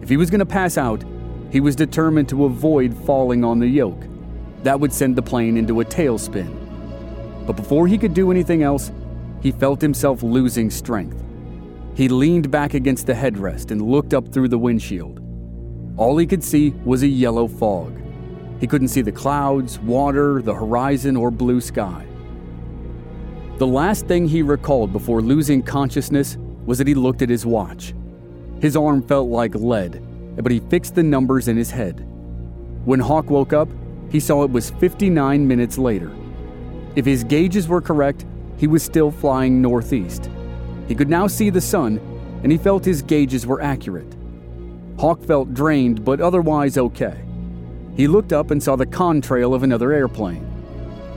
If 0.00 0.08
he 0.08 0.16
was 0.16 0.30
going 0.30 0.38
to 0.38 0.46
pass 0.46 0.78
out, 0.78 1.04
he 1.52 1.60
was 1.60 1.76
determined 1.76 2.30
to 2.30 2.46
avoid 2.46 2.96
falling 3.04 3.44
on 3.44 3.58
the 3.58 3.68
yoke. 3.68 4.04
That 4.62 4.80
would 4.80 4.94
send 4.94 5.16
the 5.16 5.22
plane 5.22 5.58
into 5.58 5.82
a 5.82 5.84
tailspin. 5.84 6.69
But 7.50 7.56
before 7.56 7.88
he 7.88 7.98
could 7.98 8.14
do 8.14 8.30
anything 8.30 8.62
else, 8.62 8.92
he 9.42 9.50
felt 9.50 9.80
himself 9.80 10.22
losing 10.22 10.70
strength. 10.70 11.20
He 11.96 12.06
leaned 12.06 12.48
back 12.48 12.74
against 12.74 13.08
the 13.08 13.12
headrest 13.12 13.72
and 13.72 13.82
looked 13.82 14.14
up 14.14 14.32
through 14.32 14.46
the 14.46 14.56
windshield. 14.56 15.20
All 15.96 16.16
he 16.16 16.28
could 16.28 16.44
see 16.44 16.70
was 16.84 17.02
a 17.02 17.08
yellow 17.08 17.48
fog. 17.48 18.00
He 18.60 18.68
couldn't 18.68 18.86
see 18.86 19.02
the 19.02 19.10
clouds, 19.10 19.80
water, 19.80 20.40
the 20.42 20.54
horizon, 20.54 21.16
or 21.16 21.32
blue 21.32 21.60
sky. 21.60 22.06
The 23.58 23.66
last 23.66 24.06
thing 24.06 24.28
he 24.28 24.42
recalled 24.42 24.92
before 24.92 25.20
losing 25.20 25.60
consciousness 25.60 26.36
was 26.66 26.78
that 26.78 26.86
he 26.86 26.94
looked 26.94 27.20
at 27.20 27.28
his 27.28 27.44
watch. 27.44 27.94
His 28.60 28.76
arm 28.76 29.02
felt 29.02 29.28
like 29.28 29.56
lead, 29.56 30.00
but 30.36 30.52
he 30.52 30.60
fixed 30.60 30.94
the 30.94 31.02
numbers 31.02 31.48
in 31.48 31.56
his 31.56 31.72
head. 31.72 32.06
When 32.84 33.00
Hawk 33.00 33.28
woke 33.28 33.52
up, 33.52 33.68
he 34.08 34.20
saw 34.20 34.44
it 34.44 34.52
was 34.52 34.70
59 34.70 35.48
minutes 35.48 35.78
later. 35.78 36.12
If 36.96 37.06
his 37.06 37.24
gauges 37.24 37.68
were 37.68 37.80
correct, 37.80 38.26
he 38.56 38.66
was 38.66 38.82
still 38.82 39.10
flying 39.10 39.62
northeast. 39.62 40.28
He 40.88 40.94
could 40.94 41.08
now 41.08 41.26
see 41.26 41.50
the 41.50 41.60
sun, 41.60 41.98
and 42.42 42.50
he 42.50 42.58
felt 42.58 42.84
his 42.84 43.02
gauges 43.02 43.46
were 43.46 43.62
accurate. 43.62 44.16
Hawk 44.98 45.24
felt 45.24 45.54
drained, 45.54 46.04
but 46.04 46.20
otherwise 46.20 46.76
okay. 46.76 47.24
He 47.96 48.08
looked 48.08 48.32
up 48.32 48.50
and 48.50 48.62
saw 48.62 48.76
the 48.76 48.86
contrail 48.86 49.54
of 49.54 49.62
another 49.62 49.92
airplane. 49.92 50.46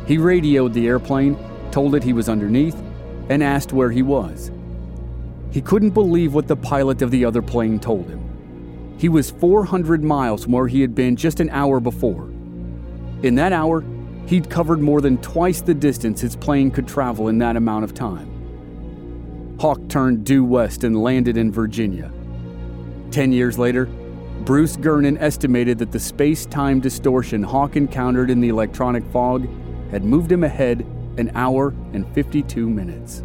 He 0.08 0.18
radioed 0.18 0.74
the 0.74 0.88
airplane, 0.88 1.38
told 1.72 1.96
it 1.96 2.03
he 2.03 2.13
was 2.13 2.30
underneath, 2.30 2.82
and 3.30 3.44
asked 3.44 3.74
where 3.74 3.92
he 3.92 4.01
was. 4.01 4.51
He 5.51 5.62
couldn't 5.62 5.92
believe 5.92 6.34
what 6.34 6.48
the 6.48 6.56
pilot 6.56 7.01
of 7.01 7.12
the 7.12 7.25
other 7.25 7.42
plane 7.42 7.80
told 7.80 8.10
him. 8.10 8.96
He 8.98 9.10
was 9.10 9.32
400 9.32 10.03
miles 10.03 10.44
from 10.44 10.53
where 10.53 10.68
he 10.68 10.82
had 10.82 10.96
been 10.96 11.15
just 11.15 11.39
an 11.39 11.50
hour 11.50 11.80
before. 11.80 12.30
In 13.24 13.36
that 13.36 13.53
hour, 13.53 13.84
he'd 14.25 14.50
covered 14.50 14.80
more 14.80 15.01
than 15.01 15.18
twice 15.18 15.62
the 15.62 15.74
distance 15.74 16.22
his 16.22 16.36
plane 16.36 16.72
could 16.72 16.88
travel 16.88 17.27
in 17.27 17.38
that 17.39 17.56
amount 17.56 17.84
of 17.84 17.94
time. 17.94 19.58
Hawk 19.60 19.88
turned 19.89 20.25
due 20.25 20.44
west 20.44 20.84
and 20.84 21.01
landed 21.01 21.38
in 21.38 21.51
Virginia. 21.51 22.12
Ten 23.12 23.32
years 23.32 23.58
later, 23.60 23.86
Bruce 24.46 24.75
Gernon 24.75 25.18
estimated 25.20 25.77
that 25.77 25.92
the 25.92 26.00
space 26.00 26.46
time 26.46 26.80
distortion 26.80 27.44
Hawk 27.44 27.75
encountered 27.75 28.30
in 28.30 28.42
the 28.42 28.50
electronic 28.50 29.03
fog 29.12 29.48
had 29.92 30.03
moved 30.03 30.32
him 30.32 30.44
ahead 30.44 30.86
an 31.18 31.32
hour 31.36 31.70
and 31.94 32.06
52 32.13 32.70
minutes. 32.70 33.24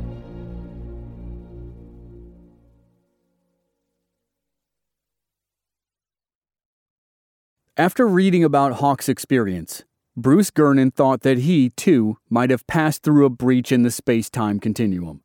After 7.77 8.07
reading 8.07 8.43
about 8.43 8.75
Hawk's 8.75 9.09
experience, 9.09 9.85
Bruce 10.19 10.51
Gernon 10.51 10.91
thought 10.91 11.21
that 11.21 11.39
he, 11.39 11.71
too, 11.71 12.19
might 12.29 12.51
have 12.51 12.67
passed 12.67 13.05
through 13.05 13.25
a 13.25 13.31
breach 13.31 13.71
in 13.71 13.85
the 13.85 13.91
space 13.93 14.29
time 14.29 14.59
continuum. 14.59 15.21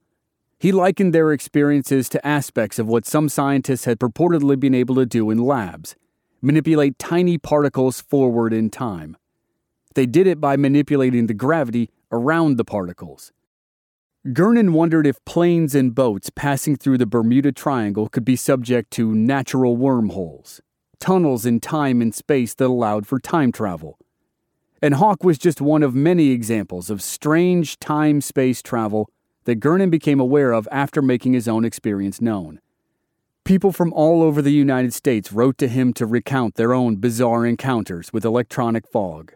He 0.60 0.72
likened 0.72 1.16
their 1.16 1.34
experiences 1.34 2.08
to 2.10 2.24
aspects 2.26 2.78
of 2.78 2.88
what 2.88 3.08
some 3.08 3.28
scientists 3.28 3.86
had 3.86 4.00
purportedly 4.00 4.60
been 4.60 4.76
able 4.76 4.94
to 4.96 5.08
do 5.08 5.32
in 5.32 5.40
labs 5.40 5.96
manipulate 6.44 7.00
tiny 7.00 7.40
particles 7.40 8.02
forward 8.02 8.54
in 8.54 8.70
time. 8.70 9.18
They 9.96 10.06
did 10.06 10.28
it 10.28 10.40
by 10.40 10.58
manipulating 10.58 11.26
the 11.26 11.34
gravity 11.34 11.90
around 12.12 12.58
the 12.58 12.66
particles. 12.66 13.32
Gernon 14.32 14.74
wondered 14.74 15.08
if 15.08 15.26
planes 15.26 15.74
and 15.74 15.96
boats 15.96 16.30
passing 16.30 16.76
through 16.76 17.00
the 17.00 17.08
Bermuda 17.08 17.52
Triangle 17.52 18.10
could 18.10 18.26
be 18.26 18.36
subject 18.36 18.92
to 18.92 19.16
natural 19.16 19.76
wormholes, 19.76 20.62
tunnels 21.00 21.48
in 21.48 21.60
time 21.60 22.00
and 22.00 22.14
space 22.14 22.54
that 22.54 22.66
allowed 22.68 23.08
for 23.08 23.20
time 23.20 23.52
travel. 23.52 23.98
And 24.84 24.96
Hawk 24.96 25.24
was 25.24 25.38
just 25.38 25.62
one 25.62 25.82
of 25.82 25.96
many 25.96 26.32
examples 26.32 26.90
of 26.90 27.02
strange 27.02 27.80
time 27.80 28.20
space 28.20 28.62
travel 28.62 29.10
that 29.46 29.62
Gernon 29.62 29.90
became 29.90 30.20
aware 30.20 30.52
of 30.52 30.68
after 30.74 31.02
making 31.02 31.32
his 31.32 31.48
own 31.48 31.64
experience 31.64 32.20
known. 32.20 32.60
People 33.46 33.72
from 33.72 33.94
all 33.94 34.22
over 34.22 34.42
the 34.42 34.52
United 34.52 34.94
States 34.94 35.32
wrote 35.32 35.58
to 35.60 35.70
him 35.70 35.94
to 35.94 36.06
recount 36.06 36.56
their 36.56 36.74
own 36.74 36.98
bizarre 36.98 37.46
encounters 37.46 38.12
with 38.12 38.26
electronic 38.26 38.86
fog. 38.86 39.32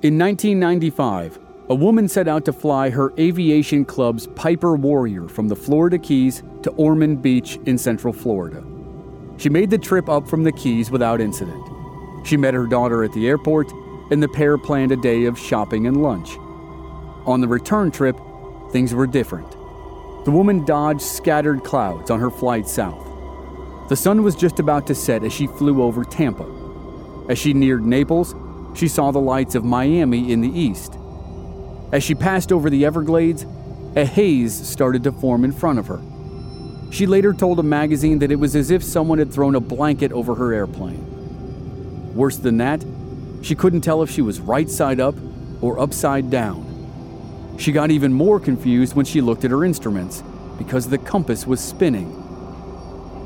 In 0.00 0.16
1995, 0.16 1.40
a 1.70 1.74
woman 1.74 2.06
set 2.06 2.28
out 2.28 2.44
to 2.44 2.52
fly 2.52 2.90
her 2.90 3.12
aviation 3.18 3.84
club's 3.84 4.28
Piper 4.36 4.76
Warrior 4.76 5.26
from 5.26 5.48
the 5.48 5.56
Florida 5.56 5.98
Keys 5.98 6.44
to 6.62 6.70
Ormond 6.72 7.20
Beach 7.20 7.58
in 7.66 7.78
Central 7.78 8.12
Florida. 8.12 8.64
She 9.36 9.48
made 9.48 9.70
the 9.70 9.78
trip 9.78 10.08
up 10.08 10.28
from 10.28 10.44
the 10.44 10.52
Keys 10.52 10.90
without 10.90 11.20
incident. 11.20 11.68
She 12.26 12.36
met 12.36 12.54
her 12.54 12.66
daughter 12.66 13.04
at 13.04 13.12
the 13.12 13.26
airport, 13.26 13.72
and 14.10 14.22
the 14.22 14.28
pair 14.28 14.56
planned 14.56 14.92
a 14.92 14.96
day 14.96 15.24
of 15.24 15.38
shopping 15.38 15.86
and 15.86 16.02
lunch. 16.02 16.36
On 17.26 17.40
the 17.40 17.48
return 17.48 17.90
trip, 17.90 18.18
things 18.70 18.94
were 18.94 19.06
different. 19.06 19.50
The 20.24 20.30
woman 20.30 20.64
dodged 20.64 21.02
scattered 21.02 21.64
clouds 21.64 22.10
on 22.10 22.20
her 22.20 22.30
flight 22.30 22.68
south. 22.68 23.06
The 23.88 23.96
sun 23.96 24.22
was 24.22 24.34
just 24.34 24.58
about 24.58 24.86
to 24.86 24.94
set 24.94 25.24
as 25.24 25.32
she 25.32 25.46
flew 25.46 25.82
over 25.82 26.04
Tampa. 26.04 26.46
As 27.28 27.38
she 27.38 27.52
neared 27.52 27.84
Naples, 27.84 28.34
she 28.74 28.88
saw 28.88 29.10
the 29.10 29.20
lights 29.20 29.54
of 29.54 29.64
Miami 29.64 30.32
in 30.32 30.40
the 30.40 30.48
east. 30.48 30.96
As 31.92 32.02
she 32.02 32.14
passed 32.14 32.52
over 32.52 32.70
the 32.70 32.84
Everglades, 32.84 33.44
a 33.96 34.04
haze 34.04 34.54
started 34.54 35.04
to 35.04 35.12
form 35.12 35.44
in 35.44 35.52
front 35.52 35.78
of 35.78 35.86
her. 35.86 36.00
She 36.94 37.06
later 37.06 37.34
told 37.34 37.58
a 37.58 37.64
magazine 37.64 38.20
that 38.20 38.30
it 38.30 38.38
was 38.38 38.54
as 38.54 38.70
if 38.70 38.84
someone 38.84 39.18
had 39.18 39.32
thrown 39.32 39.56
a 39.56 39.60
blanket 39.60 40.12
over 40.12 40.36
her 40.36 40.52
airplane. 40.52 42.14
Worse 42.14 42.36
than 42.36 42.58
that, 42.58 42.84
she 43.42 43.56
couldn't 43.56 43.80
tell 43.80 44.04
if 44.04 44.10
she 44.10 44.22
was 44.22 44.38
right 44.38 44.70
side 44.70 45.00
up 45.00 45.16
or 45.60 45.80
upside 45.80 46.30
down. 46.30 47.56
She 47.58 47.72
got 47.72 47.90
even 47.90 48.12
more 48.12 48.38
confused 48.38 48.94
when 48.94 49.06
she 49.06 49.20
looked 49.20 49.44
at 49.44 49.50
her 49.50 49.64
instruments 49.64 50.22
because 50.56 50.88
the 50.88 50.98
compass 50.98 51.48
was 51.48 51.58
spinning. 51.58 52.12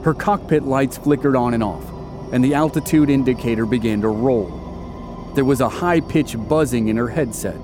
Her 0.02 0.14
cockpit 0.14 0.62
lights 0.62 0.96
flickered 0.96 1.36
on 1.36 1.52
and 1.52 1.62
off, 1.62 1.84
and 2.32 2.42
the 2.42 2.54
altitude 2.54 3.10
indicator 3.10 3.66
began 3.66 4.00
to 4.00 4.08
roll. 4.08 5.32
There 5.34 5.44
was 5.44 5.60
a 5.60 5.68
high 5.68 6.00
pitched 6.00 6.48
buzzing 6.48 6.88
in 6.88 6.96
her 6.96 7.08
headset. 7.08 7.60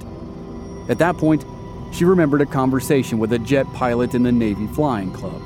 At 0.90 0.98
that 0.98 1.16
point, 1.16 1.46
she 1.94 2.04
remembered 2.04 2.42
a 2.42 2.46
conversation 2.46 3.18
with 3.18 3.32
a 3.32 3.38
jet 3.38 3.64
pilot 3.72 4.14
in 4.14 4.22
the 4.22 4.32
Navy 4.32 4.66
Flying 4.66 5.10
Club. 5.10 5.40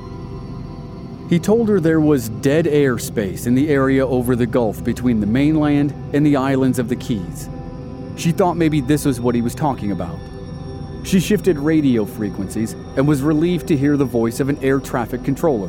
He 1.29 1.39
told 1.39 1.69
her 1.69 1.79
there 1.79 2.01
was 2.01 2.31
dead 2.31 2.65
airspace 2.65 3.47
in 3.47 3.55
the 3.55 3.69
area 3.69 4.07
over 4.07 4.35
the 4.35 4.47
Gulf 4.47 4.83
between 4.83 5.21
the 5.21 5.27
mainland 5.27 5.93
and 6.15 6.25
the 6.25 6.37
islands 6.37 6.79
of 6.79 6.89
the 6.89 6.97
Keys. 6.97 7.51
She 8.17 8.33
thought 8.33 8.57
maybe 8.57 8.81
this 8.81 9.05
was 9.05 9.21
what 9.21 9.35
he 9.35 9.43
was 9.43 9.55
talking 9.55 9.93
about. 9.93 10.19
She 11.05 11.21
shifted 11.21 11.59
radio 11.59 12.07
frequencies 12.07 12.73
and 12.97 13.07
was 13.07 13.21
relieved 13.21 13.69
to 13.69 13.77
hear 13.77 13.99
the 13.99 14.07
voice 14.07 14.41
of 14.41 14.49
an 14.49 14.59
air 14.65 14.81
traffic 14.81 15.23
controller. 15.23 15.69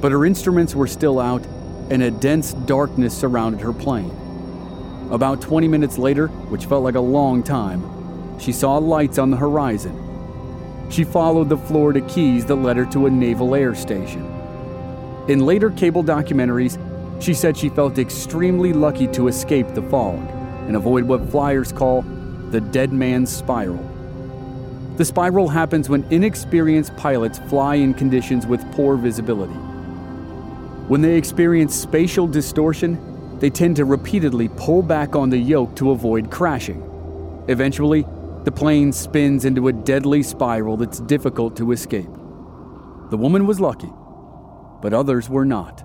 But 0.00 0.12
her 0.12 0.24
instruments 0.24 0.74
were 0.74 0.86
still 0.86 1.20
out, 1.20 1.44
and 1.90 2.02
a 2.02 2.10
dense 2.10 2.54
darkness 2.54 3.16
surrounded 3.16 3.60
her 3.60 3.74
plane. 3.74 4.16
About 5.10 5.42
20 5.42 5.68
minutes 5.68 5.98
later, 5.98 6.28
which 6.48 6.64
felt 6.64 6.84
like 6.84 6.94
a 6.94 7.00
long 7.00 7.42
time, 7.42 8.38
she 8.40 8.52
saw 8.52 8.78
lights 8.78 9.18
on 9.18 9.30
the 9.30 9.36
horizon. 9.36 10.88
She 10.90 11.04
followed 11.04 11.50
the 11.50 11.58
Florida 11.58 12.00
Keys 12.00 12.46
that 12.46 12.54
led 12.54 12.78
her 12.78 12.86
to 12.86 13.06
a 13.06 13.10
naval 13.10 13.54
air 13.54 13.74
station. 13.74 14.29
In 15.28 15.46
later 15.46 15.70
cable 15.70 16.02
documentaries, 16.02 16.78
she 17.22 17.34
said 17.34 17.56
she 17.56 17.68
felt 17.68 17.98
extremely 17.98 18.72
lucky 18.72 19.06
to 19.08 19.28
escape 19.28 19.68
the 19.74 19.82
fog 19.82 20.18
and 20.66 20.76
avoid 20.76 21.04
what 21.04 21.28
flyers 21.30 21.72
call 21.72 22.02
the 22.50 22.60
dead 22.60 22.92
man's 22.92 23.30
spiral. 23.30 23.84
The 24.96 25.04
spiral 25.04 25.48
happens 25.48 25.88
when 25.88 26.04
inexperienced 26.10 26.96
pilots 26.96 27.38
fly 27.38 27.76
in 27.76 27.94
conditions 27.94 28.46
with 28.46 28.60
poor 28.72 28.96
visibility. 28.96 29.54
When 30.88 31.02
they 31.02 31.16
experience 31.16 31.74
spatial 31.74 32.26
distortion, 32.26 33.38
they 33.38 33.50
tend 33.50 33.76
to 33.76 33.84
repeatedly 33.84 34.48
pull 34.56 34.82
back 34.82 35.14
on 35.14 35.30
the 35.30 35.38
yoke 35.38 35.74
to 35.76 35.92
avoid 35.92 36.30
crashing. 36.30 36.82
Eventually, 37.48 38.04
the 38.44 38.52
plane 38.52 38.92
spins 38.92 39.44
into 39.44 39.68
a 39.68 39.72
deadly 39.72 40.22
spiral 40.22 40.76
that's 40.76 41.00
difficult 41.00 41.56
to 41.56 41.72
escape. 41.72 42.10
The 43.10 43.16
woman 43.16 43.46
was 43.46 43.60
lucky, 43.60 43.90
but 44.80 44.92
others 44.92 45.28
were 45.28 45.44
not. 45.44 45.84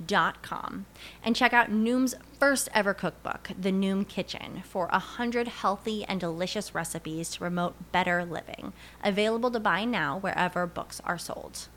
noom.com 0.00 0.86
and 1.22 1.36
check 1.36 1.52
out 1.52 1.70
Noom's 1.70 2.14
first 2.38 2.68
ever 2.74 2.94
cookbook, 2.94 3.50
The 3.58 3.70
Noom 3.70 4.06
Kitchen, 4.06 4.62
for 4.64 4.86
100 4.88 5.48
healthy 5.48 6.04
and 6.04 6.20
delicious 6.20 6.74
recipes 6.74 7.30
to 7.30 7.38
promote 7.40 7.92
better 7.92 8.24
living. 8.24 8.72
Available 9.02 9.50
to 9.50 9.60
buy 9.60 9.84
now 9.84 10.18
wherever 10.18 10.66
books 10.66 11.00
are 11.04 11.18
sold. 11.18 11.68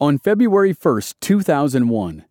On 0.00 0.18
February 0.18 0.74
1st, 0.74 1.14
2001, 1.20 2.24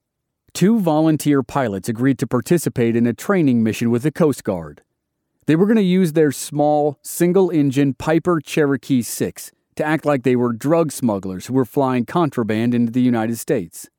two 0.53 0.79
volunteer 0.79 1.41
pilots 1.41 1.89
agreed 1.89 2.19
to 2.19 2.27
participate 2.27 2.95
in 2.95 3.07
a 3.07 3.13
training 3.13 3.63
mission 3.63 3.89
with 3.89 4.03
the 4.03 4.11
Coast 4.11 4.43
Guard. 4.43 4.81
They 5.45 5.55
were 5.55 5.65
going 5.65 5.77
to 5.77 5.81
use 5.81 6.13
their 6.13 6.31
small, 6.31 6.99
single 7.01 7.49
engine 7.49 7.93
Piper 7.95 8.39
Cherokee 8.39 9.01
6 9.01 9.51
to 9.75 9.83
act 9.83 10.05
like 10.05 10.23
they 10.23 10.35
were 10.35 10.53
drug 10.53 10.91
smugglers 10.91 11.47
who 11.47 11.53
were 11.53 11.65
flying 11.65 12.05
contraband 12.05 12.73
into 12.73 12.91
the 12.91 13.01
United 13.01 13.37
States. 13.37 13.89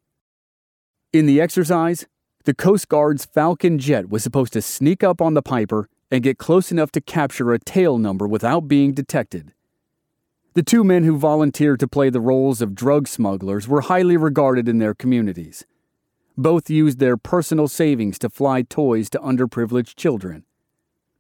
In 1.13 1.27
the 1.27 1.41
exercise, 1.41 2.07
the 2.45 2.55
Coast 2.55 2.89
Guard's 2.89 3.25
Falcon 3.25 3.79
jet 3.79 4.11
was 4.11 4.23
supposed 4.23 4.53
to 4.53 4.63
sneak 4.63 5.03
up 5.03 5.23
on 5.23 5.35
the 5.35 5.43
Piper 5.43 5.89
and 6.11 6.23
get 6.23 6.39
close 6.39 6.71
enough 6.71 6.93
to 6.93 7.01
capture 7.01 7.53
a 7.53 7.59
tail 7.59 7.99
number 7.99 8.27
without 8.29 8.69
being 8.69 8.93
detected. 8.93 9.53
The 10.55 10.63
two 10.63 10.85
men 10.85 11.05
who 11.05 11.17
volunteered 11.17 11.81
to 11.81 11.89
play 11.89 12.11
the 12.11 12.21
roles 12.21 12.61
of 12.61 12.75
drug 12.75 13.09
smugglers 13.09 13.67
were 13.67 13.81
highly 13.81 14.17
regarded 14.17 14.69
in 14.69 14.79
their 14.79 14.95
communities. 14.95 15.65
Both 16.37 16.71
used 16.71 16.99
their 17.01 17.17
personal 17.17 17.67
savings 17.67 18.19
to 18.21 18.29
fly 18.29 18.63
toys 18.63 19.11
to 19.11 19.19
underprivileged 19.19 19.97
children. 19.97 20.45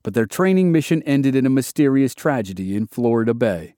But 0.03 0.15
their 0.15 0.27
training 0.27 0.71
mission 0.71 1.03
ended 1.03 1.35
in 1.35 1.47
a 1.47 1.51
mysterious 1.51 2.15
tragedy 2.15 2.77
in 2.77 2.87
Florida 2.87 3.35
Bay. 3.35 3.75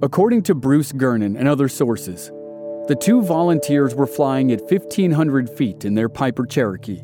According 0.00 0.44
to 0.44 0.54
Bruce 0.54 0.92
Gernon 0.92 1.36
and 1.36 1.48
other 1.48 1.68
sources, 1.68 2.28
the 2.86 2.96
two 3.00 3.20
volunteers 3.20 3.96
were 3.96 4.06
flying 4.06 4.52
at 4.52 4.60
1,500 4.60 5.50
feet 5.50 5.84
in 5.84 5.94
their 5.94 6.08
Piper 6.08 6.46
Cherokee. 6.46 7.02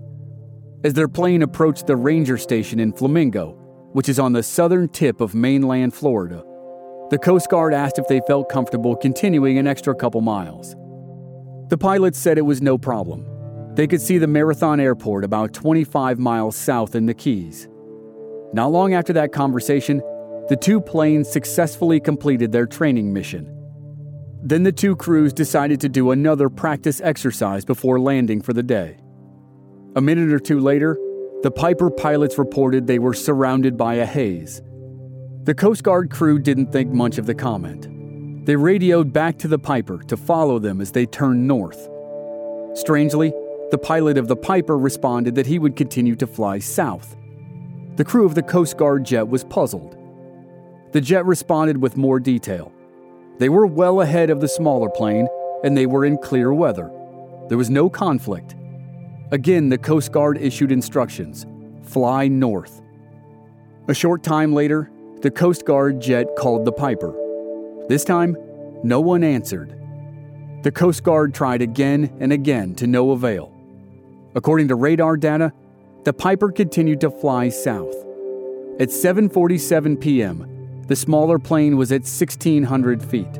As 0.84 0.94
their 0.94 1.08
plane 1.08 1.42
approached 1.42 1.88
the 1.88 1.96
ranger 1.96 2.38
station 2.38 2.78
in 2.78 2.92
Flamingo, 2.92 3.58
which 3.94 4.08
is 4.08 4.20
on 4.20 4.32
the 4.32 4.44
southern 4.44 4.88
tip 4.88 5.20
of 5.20 5.34
mainland 5.34 5.92
Florida, 5.92 6.44
the 7.10 7.18
Coast 7.18 7.50
Guard 7.50 7.74
asked 7.74 7.98
if 7.98 8.06
they 8.06 8.20
felt 8.28 8.48
comfortable 8.48 8.94
continuing 8.94 9.58
an 9.58 9.66
extra 9.66 9.92
couple 9.92 10.20
miles. 10.20 10.76
The 11.70 11.78
pilots 11.78 12.18
said 12.18 12.38
it 12.38 12.42
was 12.42 12.62
no 12.62 12.78
problem. 12.78 13.26
They 13.74 13.88
could 13.88 14.00
see 14.00 14.18
the 14.18 14.28
Marathon 14.28 14.78
Airport 14.78 15.24
about 15.24 15.52
25 15.52 16.20
miles 16.20 16.54
south 16.54 16.94
in 16.94 17.06
the 17.06 17.14
Keys. 17.14 17.68
Not 18.52 18.70
long 18.70 18.94
after 18.94 19.12
that 19.14 19.32
conversation, 19.32 20.00
the 20.48 20.56
two 20.56 20.80
planes 20.80 21.30
successfully 21.30 22.00
completed 22.00 22.52
their 22.52 22.66
training 22.66 23.12
mission. 23.12 23.50
Then 24.42 24.62
the 24.62 24.72
two 24.72 24.94
crews 24.94 25.32
decided 25.32 25.80
to 25.80 25.88
do 25.88 26.10
another 26.10 26.50
practice 26.50 27.00
exercise 27.00 27.64
before 27.64 27.98
landing 27.98 28.42
for 28.42 28.52
the 28.52 28.62
day. 28.62 28.98
A 29.96 30.02
minute 30.02 30.30
or 30.30 30.38
two 30.38 30.60
later, 30.60 30.98
the 31.42 31.50
Piper 31.50 31.90
pilots 31.90 32.36
reported 32.36 32.86
they 32.86 32.98
were 32.98 33.14
surrounded 33.14 33.78
by 33.78 33.94
a 33.94 34.06
haze. 34.06 34.60
The 35.44 35.54
Coast 35.54 35.82
Guard 35.82 36.10
crew 36.10 36.38
didn't 36.38 36.72
think 36.72 36.90
much 36.90 37.16
of 37.16 37.24
the 37.24 37.34
comment. 37.34 38.44
They 38.44 38.56
radioed 38.56 39.14
back 39.14 39.38
to 39.38 39.48
the 39.48 39.58
Piper 39.58 40.02
to 40.04 40.16
follow 40.16 40.58
them 40.58 40.82
as 40.82 40.92
they 40.92 41.06
turned 41.06 41.48
north. 41.48 41.88
Strangely, 42.74 43.32
the 43.70 43.78
pilot 43.78 44.18
of 44.18 44.28
the 44.28 44.36
Piper 44.36 44.76
responded 44.76 45.34
that 45.36 45.46
he 45.46 45.58
would 45.58 45.76
continue 45.76 46.16
to 46.16 46.26
fly 46.26 46.58
south. 46.58 47.16
The 47.96 48.04
crew 48.04 48.26
of 48.26 48.34
the 48.34 48.42
Coast 48.42 48.76
Guard 48.76 49.04
jet 49.04 49.28
was 49.28 49.44
puzzled. 49.44 49.96
The 50.94 51.00
jet 51.00 51.26
responded 51.26 51.78
with 51.82 51.96
more 51.96 52.20
detail. 52.20 52.72
They 53.38 53.48
were 53.48 53.66
well 53.66 54.00
ahead 54.00 54.30
of 54.30 54.40
the 54.40 54.46
smaller 54.46 54.88
plane, 54.88 55.26
and 55.64 55.76
they 55.76 55.86
were 55.86 56.04
in 56.04 56.18
clear 56.18 56.54
weather. 56.54 56.88
There 57.48 57.58
was 57.58 57.68
no 57.68 57.90
conflict. 57.90 58.54
Again, 59.32 59.70
the 59.70 59.76
Coast 59.76 60.12
Guard 60.12 60.38
issued 60.38 60.70
instructions 60.70 61.46
fly 61.82 62.28
north. 62.28 62.80
A 63.88 63.94
short 63.94 64.22
time 64.22 64.54
later, 64.54 64.88
the 65.20 65.32
Coast 65.32 65.64
Guard 65.64 66.00
jet 66.00 66.28
called 66.38 66.64
the 66.64 66.70
Piper. 66.70 67.12
This 67.88 68.04
time, 68.04 68.36
no 68.84 69.00
one 69.00 69.24
answered. 69.24 69.74
The 70.62 70.70
Coast 70.70 71.02
Guard 71.02 71.34
tried 71.34 71.60
again 71.60 72.16
and 72.20 72.32
again 72.32 72.76
to 72.76 72.86
no 72.86 73.10
avail. 73.10 73.52
According 74.36 74.68
to 74.68 74.76
radar 74.76 75.16
data, 75.16 75.52
the 76.04 76.12
Piper 76.12 76.52
continued 76.52 77.00
to 77.00 77.10
fly 77.10 77.48
south. 77.48 77.96
At 78.78 78.90
7:47 78.90 80.00
p.m., 80.00 80.53
the 80.86 80.96
smaller 80.96 81.38
plane 81.38 81.76
was 81.76 81.92
at 81.92 82.02
1600 82.02 83.02
feet. 83.02 83.34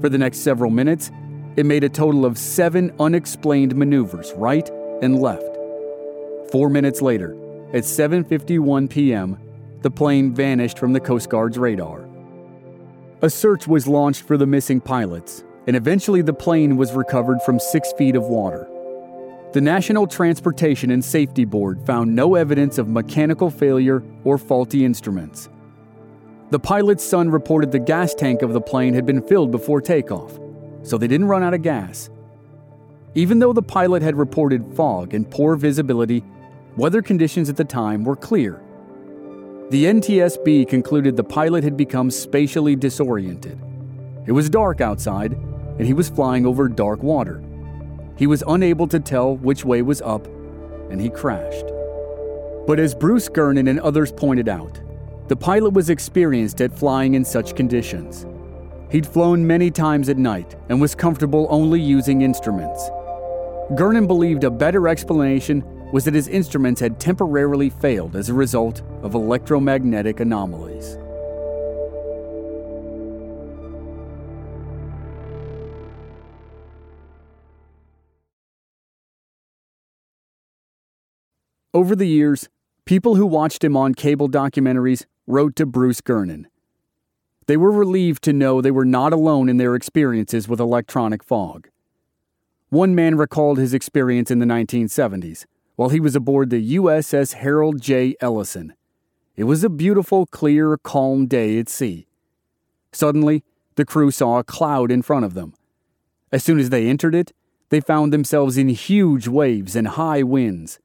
For 0.00 0.08
the 0.08 0.18
next 0.18 0.38
several 0.38 0.70
minutes, 0.70 1.10
it 1.56 1.66
made 1.66 1.82
a 1.82 1.88
total 1.88 2.24
of 2.24 2.38
7 2.38 2.92
unexplained 3.00 3.74
maneuvers 3.74 4.32
right 4.36 4.68
and 5.02 5.20
left. 5.20 5.56
4 6.52 6.68
minutes 6.70 7.02
later, 7.02 7.32
at 7.72 7.84
7:51 7.84 8.88
p.m., 8.88 9.38
the 9.82 9.90
plane 9.90 10.34
vanished 10.34 10.78
from 10.78 10.92
the 10.92 11.00
Coast 11.00 11.28
Guard's 11.30 11.58
radar. 11.58 12.08
A 13.22 13.28
search 13.28 13.66
was 13.66 13.88
launched 13.88 14.22
for 14.22 14.36
the 14.36 14.46
missing 14.46 14.80
pilots, 14.80 15.44
and 15.66 15.76
eventually 15.76 16.22
the 16.22 16.32
plane 16.32 16.76
was 16.76 16.92
recovered 16.92 17.42
from 17.42 17.58
6 17.58 17.92
feet 17.98 18.16
of 18.16 18.24
water. 18.24 18.68
The 19.52 19.60
National 19.60 20.06
Transportation 20.06 20.90
and 20.90 21.04
Safety 21.04 21.44
Board 21.44 21.84
found 21.86 22.14
no 22.14 22.34
evidence 22.34 22.78
of 22.78 22.88
mechanical 22.88 23.50
failure 23.50 24.02
or 24.24 24.38
faulty 24.38 24.84
instruments. 24.84 25.48
The 26.50 26.58
pilot's 26.58 27.04
son 27.04 27.28
reported 27.28 27.72
the 27.72 27.78
gas 27.78 28.14
tank 28.14 28.40
of 28.40 28.54
the 28.54 28.60
plane 28.60 28.94
had 28.94 29.04
been 29.04 29.20
filled 29.20 29.50
before 29.50 29.82
takeoff, 29.82 30.38
so 30.82 30.96
they 30.96 31.06
didn't 31.06 31.28
run 31.28 31.42
out 31.42 31.52
of 31.52 31.60
gas. 31.60 32.08
Even 33.14 33.38
though 33.38 33.52
the 33.52 33.60
pilot 33.60 34.00
had 34.00 34.16
reported 34.16 34.74
fog 34.74 35.12
and 35.12 35.30
poor 35.30 35.56
visibility, 35.56 36.24
weather 36.74 37.02
conditions 37.02 37.50
at 37.50 37.56
the 37.56 37.64
time 37.64 38.02
were 38.02 38.16
clear. 38.16 38.62
The 39.68 39.84
NTSB 39.84 40.66
concluded 40.66 41.16
the 41.16 41.24
pilot 41.24 41.64
had 41.64 41.76
become 41.76 42.10
spatially 42.10 42.74
disoriented. 42.74 43.60
It 44.26 44.32
was 44.32 44.48
dark 44.48 44.80
outside, 44.80 45.32
and 45.32 45.86
he 45.86 45.92
was 45.92 46.08
flying 46.08 46.46
over 46.46 46.66
dark 46.66 47.02
water. 47.02 47.42
He 48.16 48.26
was 48.26 48.42
unable 48.46 48.88
to 48.88 49.00
tell 49.00 49.36
which 49.36 49.66
way 49.66 49.82
was 49.82 50.00
up, 50.00 50.26
and 50.90 50.98
he 50.98 51.10
crashed. 51.10 51.66
But 52.66 52.80
as 52.80 52.94
Bruce 52.94 53.28
Gernon 53.28 53.68
and 53.68 53.80
others 53.80 54.12
pointed 54.12 54.48
out, 54.48 54.80
the 55.28 55.36
pilot 55.36 55.74
was 55.74 55.90
experienced 55.90 56.62
at 56.62 56.76
flying 56.76 57.12
in 57.12 57.22
such 57.22 57.54
conditions. 57.54 58.26
He'd 58.90 59.06
flown 59.06 59.46
many 59.46 59.70
times 59.70 60.08
at 60.08 60.16
night 60.16 60.56
and 60.70 60.80
was 60.80 60.94
comfortable 60.94 61.46
only 61.50 61.80
using 61.80 62.22
instruments. 62.22 62.88
Gernon 63.76 64.06
believed 64.06 64.44
a 64.44 64.50
better 64.50 64.88
explanation 64.88 65.62
was 65.92 66.06
that 66.06 66.14
his 66.14 66.28
instruments 66.28 66.80
had 66.80 66.98
temporarily 66.98 67.68
failed 67.68 68.16
as 68.16 68.30
a 68.30 68.34
result 68.34 68.80
of 69.02 69.14
electromagnetic 69.14 70.20
anomalies. 70.20 70.96
Over 81.74 81.94
the 81.94 82.06
years, 82.06 82.48
people 82.86 83.16
who 83.16 83.26
watched 83.26 83.62
him 83.62 83.76
on 83.76 83.94
cable 83.94 84.28
documentaries 84.28 85.04
wrote 85.28 85.54
to 85.56 85.66
Bruce 85.66 86.00
Gernon. 86.00 86.48
They 87.46 87.58
were 87.58 87.70
relieved 87.70 88.24
to 88.24 88.32
know 88.32 88.60
they 88.60 88.70
were 88.70 88.86
not 88.86 89.12
alone 89.12 89.48
in 89.50 89.58
their 89.58 89.74
experiences 89.74 90.48
with 90.48 90.58
electronic 90.58 91.22
fog. 91.22 91.68
One 92.70 92.94
man 92.94 93.16
recalled 93.16 93.58
his 93.58 93.74
experience 93.74 94.30
in 94.30 94.38
the 94.38 94.46
1970s 94.46 95.44
while 95.76 95.90
he 95.90 96.00
was 96.00 96.16
aboard 96.16 96.50
the 96.50 96.76
USS 96.76 97.34
Harold 97.34 97.80
J. 97.80 98.16
Ellison. 98.20 98.74
It 99.36 99.44
was 99.44 99.62
a 99.62 99.68
beautiful, 99.68 100.26
clear, 100.26 100.76
calm 100.78 101.26
day 101.26 101.58
at 101.58 101.68
sea. 101.68 102.08
Suddenly, 102.92 103.44
the 103.76 103.84
crew 103.84 104.10
saw 104.10 104.38
a 104.38 104.44
cloud 104.44 104.90
in 104.90 105.02
front 105.02 105.24
of 105.24 105.34
them. 105.34 105.54
As 106.32 106.42
soon 106.42 106.58
as 106.58 106.70
they 106.70 106.88
entered 106.88 107.14
it, 107.14 107.32
they 107.68 107.80
found 107.80 108.12
themselves 108.12 108.56
in 108.56 108.70
huge 108.70 109.28
waves 109.28 109.76
and 109.76 109.88
high 109.88 110.22
winds. 110.22 110.80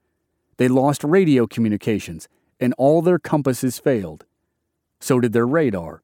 They 0.58 0.68
lost 0.68 1.04
radio 1.04 1.48
communications, 1.48 2.28
and 2.60 2.74
all 2.78 3.02
their 3.02 3.20
compasses 3.20 3.80
failed. 3.80 4.26
So 5.04 5.20
did 5.20 5.34
their 5.34 5.46
radar. 5.46 6.02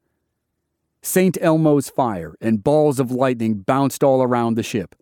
St. 1.02 1.38
Elmo's 1.40 1.90
fire 1.90 2.36
and 2.42 2.62
balls 2.62 3.00
of 3.00 3.12
lightning 3.12 3.60
bounced 3.60 4.04
all 4.04 4.22
around 4.22 4.56
the 4.56 4.62
ship. 4.62 4.94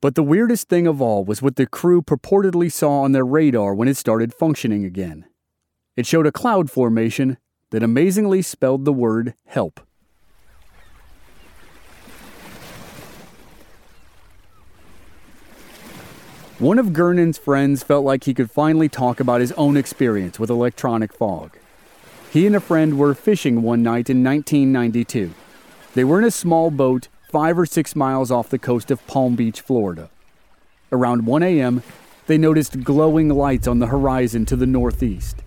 But 0.00 0.14
the 0.14 0.22
weirdest 0.22 0.68
thing 0.68 0.86
of 0.86 1.02
all 1.02 1.24
was 1.24 1.42
what 1.42 1.56
the 1.56 1.66
crew 1.66 2.02
purportedly 2.02 2.70
saw 2.70 3.00
on 3.00 3.10
their 3.10 3.26
radar 3.26 3.74
when 3.74 3.88
it 3.88 3.96
started 3.96 4.32
functioning 4.32 4.84
again. 4.84 5.24
It 5.96 6.06
showed 6.06 6.24
a 6.24 6.30
cloud 6.30 6.70
formation 6.70 7.38
that 7.70 7.82
amazingly 7.82 8.42
spelled 8.42 8.84
the 8.84 8.92
word 8.92 9.34
help. 9.44 9.80
One 16.60 16.78
of 16.78 16.92
Gernon's 16.92 17.38
friends 17.38 17.82
felt 17.82 18.04
like 18.04 18.22
he 18.22 18.34
could 18.34 18.52
finally 18.52 18.88
talk 18.88 19.18
about 19.18 19.40
his 19.40 19.50
own 19.54 19.76
experience 19.76 20.38
with 20.38 20.48
electronic 20.48 21.12
fog. 21.12 21.56
He 22.30 22.46
and 22.46 22.54
a 22.54 22.60
friend 22.60 22.96
were 22.98 23.14
fishing 23.14 23.62
one 23.62 23.82
night 23.82 24.08
in 24.08 24.22
1992. 24.22 25.32
They 25.94 26.04
were 26.04 26.18
in 26.18 26.24
a 26.24 26.30
small 26.30 26.70
boat 26.70 27.08
five 27.30 27.58
or 27.58 27.66
six 27.66 27.96
miles 27.96 28.30
off 28.30 28.48
the 28.48 28.58
coast 28.58 28.90
of 28.90 29.04
Palm 29.06 29.34
Beach, 29.34 29.60
Florida. 29.60 30.10
Around 30.92 31.26
1 31.26 31.42
a.m., 31.42 31.82
they 32.26 32.38
noticed 32.38 32.84
glowing 32.84 33.28
lights 33.28 33.66
on 33.66 33.80
the 33.80 33.88
horizon 33.88 34.46
to 34.46 34.56
the 34.56 34.66
northeast. 34.66 35.42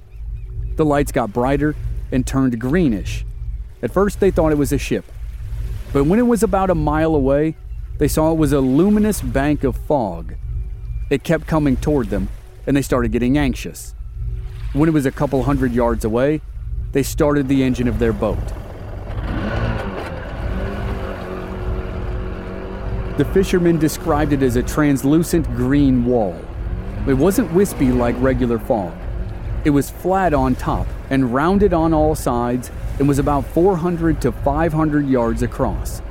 The 0.75 0.85
lights 0.85 1.11
got 1.11 1.31
brighter 1.31 1.75
and 2.11 2.27
turned 2.27 2.59
greenish. 2.59 3.25
At 3.81 3.91
first, 3.91 4.19
they 4.19 4.31
thought 4.31 4.51
it 4.51 4.57
was 4.57 4.73
a 4.73 4.77
ship. 4.77 5.05
But 5.93 6.05
when 6.05 6.19
it 6.19 6.23
was 6.23 6.43
about 6.43 6.69
a 6.69 6.75
mile 6.75 7.15
away, 7.15 7.55
they 7.97 8.07
saw 8.07 8.31
it 8.31 8.37
was 8.37 8.51
a 8.51 8.59
luminous 8.59 9.21
bank 9.21 9.63
of 9.63 9.77
fog 9.77 10.35
it 11.09 11.23
kept 11.23 11.45
coming 11.45 11.77
toward 11.77 12.09
them, 12.09 12.27
and 12.65 12.75
they 12.75 12.81
started 12.81 13.11
getting 13.11 13.37
anxious. 13.37 13.93
When 14.73 14.89
it 14.89 14.93
was 14.93 15.05
a 15.05 15.11
couple 15.11 15.43
hundred 15.43 15.71
yards 15.71 16.03
away, 16.03 16.41
they 16.93 17.03
started 17.03 17.47
the 17.47 17.63
engine 17.63 17.87
of 17.87 17.99
their 17.99 18.13
boat. 18.13 18.37
The 23.17 23.25
fishermen 23.25 23.77
described 23.77 24.31
it 24.31 24.41
as 24.41 24.55
a 24.55 24.63
translucent 24.63 25.45
green 25.55 26.05
wall. 26.05 26.39
It 27.07 27.13
wasn't 27.13 27.51
wispy 27.53 27.91
like 27.91 28.15
regular 28.19 28.57
fog. 28.57 28.93
It 29.65 29.71
was 29.71 29.89
flat 29.89 30.33
on 30.33 30.55
top 30.55 30.87
and 31.09 31.33
rounded 31.33 31.73
on 31.73 31.93
all 31.93 32.15
sides 32.15 32.71
and 32.99 33.07
was 33.07 33.19
about 33.19 33.45
400 33.45 34.21
to 34.21 34.31
500 34.31 35.07
yards 35.07 35.41
across. 35.41 36.01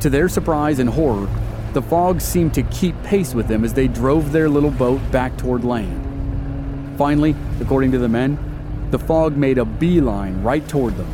To 0.00 0.10
their 0.10 0.28
surprise 0.28 0.78
and 0.78 0.90
horror, 0.90 1.28
the 1.72 1.82
fog 1.82 2.20
seemed 2.20 2.54
to 2.54 2.62
keep 2.64 3.00
pace 3.02 3.34
with 3.34 3.48
them 3.48 3.64
as 3.64 3.74
they 3.74 3.88
drove 3.88 4.32
their 4.32 4.48
little 4.48 4.70
boat 4.70 5.00
back 5.10 5.36
toward 5.36 5.64
land. 5.64 6.96
Finally, 6.96 7.34
according 7.60 7.92
to 7.92 7.98
the 7.98 8.08
men, 8.08 8.55
the 8.90 8.98
fog 8.98 9.36
made 9.36 9.58
a 9.58 9.64
beeline 9.64 10.42
right 10.42 10.66
toward 10.68 10.96
them. 10.96 11.10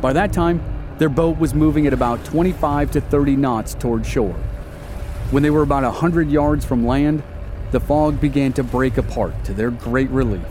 By 0.00 0.12
that 0.12 0.32
time, 0.32 0.62
their 0.98 1.08
boat 1.08 1.38
was 1.38 1.54
moving 1.54 1.86
at 1.86 1.92
about 1.92 2.24
25 2.24 2.90
to 2.92 3.00
30 3.00 3.36
knots 3.36 3.74
toward 3.74 4.06
shore. 4.06 4.34
When 5.30 5.42
they 5.42 5.50
were 5.50 5.62
about 5.62 5.84
100 5.84 6.30
yards 6.30 6.64
from 6.64 6.86
land, 6.86 7.22
the 7.70 7.80
fog 7.80 8.20
began 8.20 8.52
to 8.54 8.62
break 8.62 8.98
apart 8.98 9.44
to 9.44 9.54
their 9.54 9.70
great 9.70 10.10
relief. 10.10 10.46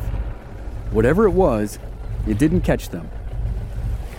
Whatever 0.92 1.26
it 1.26 1.32
was, 1.32 1.78
it 2.28 2.38
didn't 2.38 2.62
catch 2.62 2.90
them. 2.90 3.10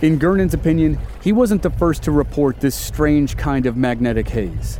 In 0.01 0.17
Gernon's 0.17 0.53
opinion, 0.53 0.99
he 1.21 1.31
wasn't 1.31 1.61
the 1.61 1.69
first 1.69 2.03
to 2.03 2.11
report 2.11 2.59
this 2.59 2.75
strange 2.75 3.37
kind 3.37 3.65
of 3.65 3.77
magnetic 3.77 4.29
haze. 4.29 4.79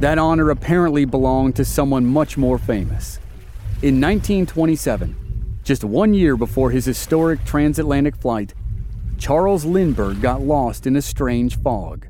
That 0.00 0.18
honor 0.18 0.50
apparently 0.50 1.04
belonged 1.04 1.56
to 1.56 1.64
someone 1.64 2.06
much 2.06 2.36
more 2.36 2.58
famous. 2.58 3.18
In 3.82 4.00
1927, 4.00 5.25
just 5.66 5.84
one 5.84 6.14
year 6.14 6.36
before 6.36 6.70
his 6.70 6.84
historic 6.84 7.44
transatlantic 7.44 8.16
flight, 8.16 8.54
Charles 9.18 9.64
Lindbergh 9.64 10.22
got 10.22 10.40
lost 10.40 10.86
in 10.86 10.94
a 10.94 11.02
strange 11.02 11.60
fog. 11.60 12.06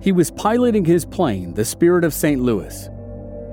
He 0.00 0.12
was 0.12 0.30
piloting 0.30 0.84
his 0.84 1.04
plane, 1.04 1.52
the 1.52 1.64
Spirit 1.64 2.04
of 2.04 2.14
St. 2.14 2.40
Louis, 2.40 2.88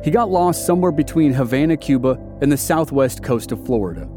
he 0.03 0.11
got 0.11 0.29
lost 0.29 0.65
somewhere 0.65 0.91
between 0.91 1.33
Havana, 1.33 1.75
Cuba, 1.75 2.17
and 2.39 2.51
the 2.51 2.57
southwest 2.57 3.23
coast 3.23 3.51
of 3.51 3.65
Florida. 3.65 4.07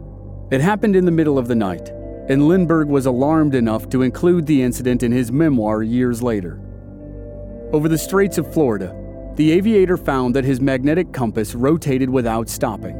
It 0.50 0.60
happened 0.60 0.94
in 0.94 1.04
the 1.04 1.10
middle 1.10 1.38
of 1.38 1.48
the 1.48 1.54
night, 1.54 1.88
and 2.28 2.46
Lindbergh 2.46 2.88
was 2.88 3.06
alarmed 3.06 3.54
enough 3.54 3.88
to 3.88 4.02
include 4.02 4.46
the 4.46 4.62
incident 4.62 5.02
in 5.02 5.10
his 5.10 5.32
memoir 5.32 5.82
years 5.82 6.22
later. 6.22 6.60
Over 7.72 7.88
the 7.88 7.98
Straits 7.98 8.38
of 8.38 8.52
Florida, 8.52 8.94
the 9.36 9.52
aviator 9.52 9.96
found 9.96 10.34
that 10.34 10.44
his 10.44 10.60
magnetic 10.60 11.12
compass 11.12 11.54
rotated 11.54 12.10
without 12.10 12.48
stopping. 12.48 12.96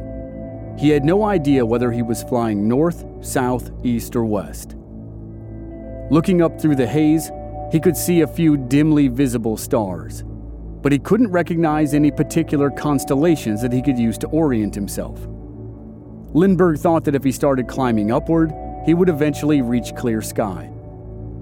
he 0.77 0.89
had 0.89 1.05
no 1.05 1.23
idea 1.25 1.65
whether 1.65 1.91
he 1.91 2.01
was 2.01 2.23
flying 2.23 2.67
north, 2.67 3.05
south, 3.21 3.69
east, 3.83 4.15
or 4.15 4.25
west. 4.25 4.75
Looking 6.09 6.41
up 6.41 6.59
through 6.59 6.75
the 6.75 6.87
haze, 6.87 7.29
he 7.71 7.79
could 7.79 7.95
see 7.95 8.21
a 8.21 8.27
few 8.27 8.57
dimly 8.57 9.07
visible 9.07 9.57
stars, 9.57 10.23
but 10.81 10.91
he 10.91 10.99
couldn't 10.99 11.31
recognize 11.31 11.93
any 11.93 12.09
particular 12.09 12.71
constellations 12.71 13.61
that 13.61 13.71
he 13.71 13.81
could 13.81 13.99
use 13.99 14.17
to 14.17 14.27
orient 14.27 14.73
himself. 14.73 15.19
Lindbergh 16.33 16.79
thought 16.79 17.03
that 17.03 17.15
if 17.15 17.23
he 17.23 17.31
started 17.31 17.67
climbing 17.67 18.11
upward, 18.11 18.51
he 18.85 18.93
would 18.93 19.09
eventually 19.09 19.61
reach 19.61 19.95
clear 19.95 20.21
sky. 20.21 20.71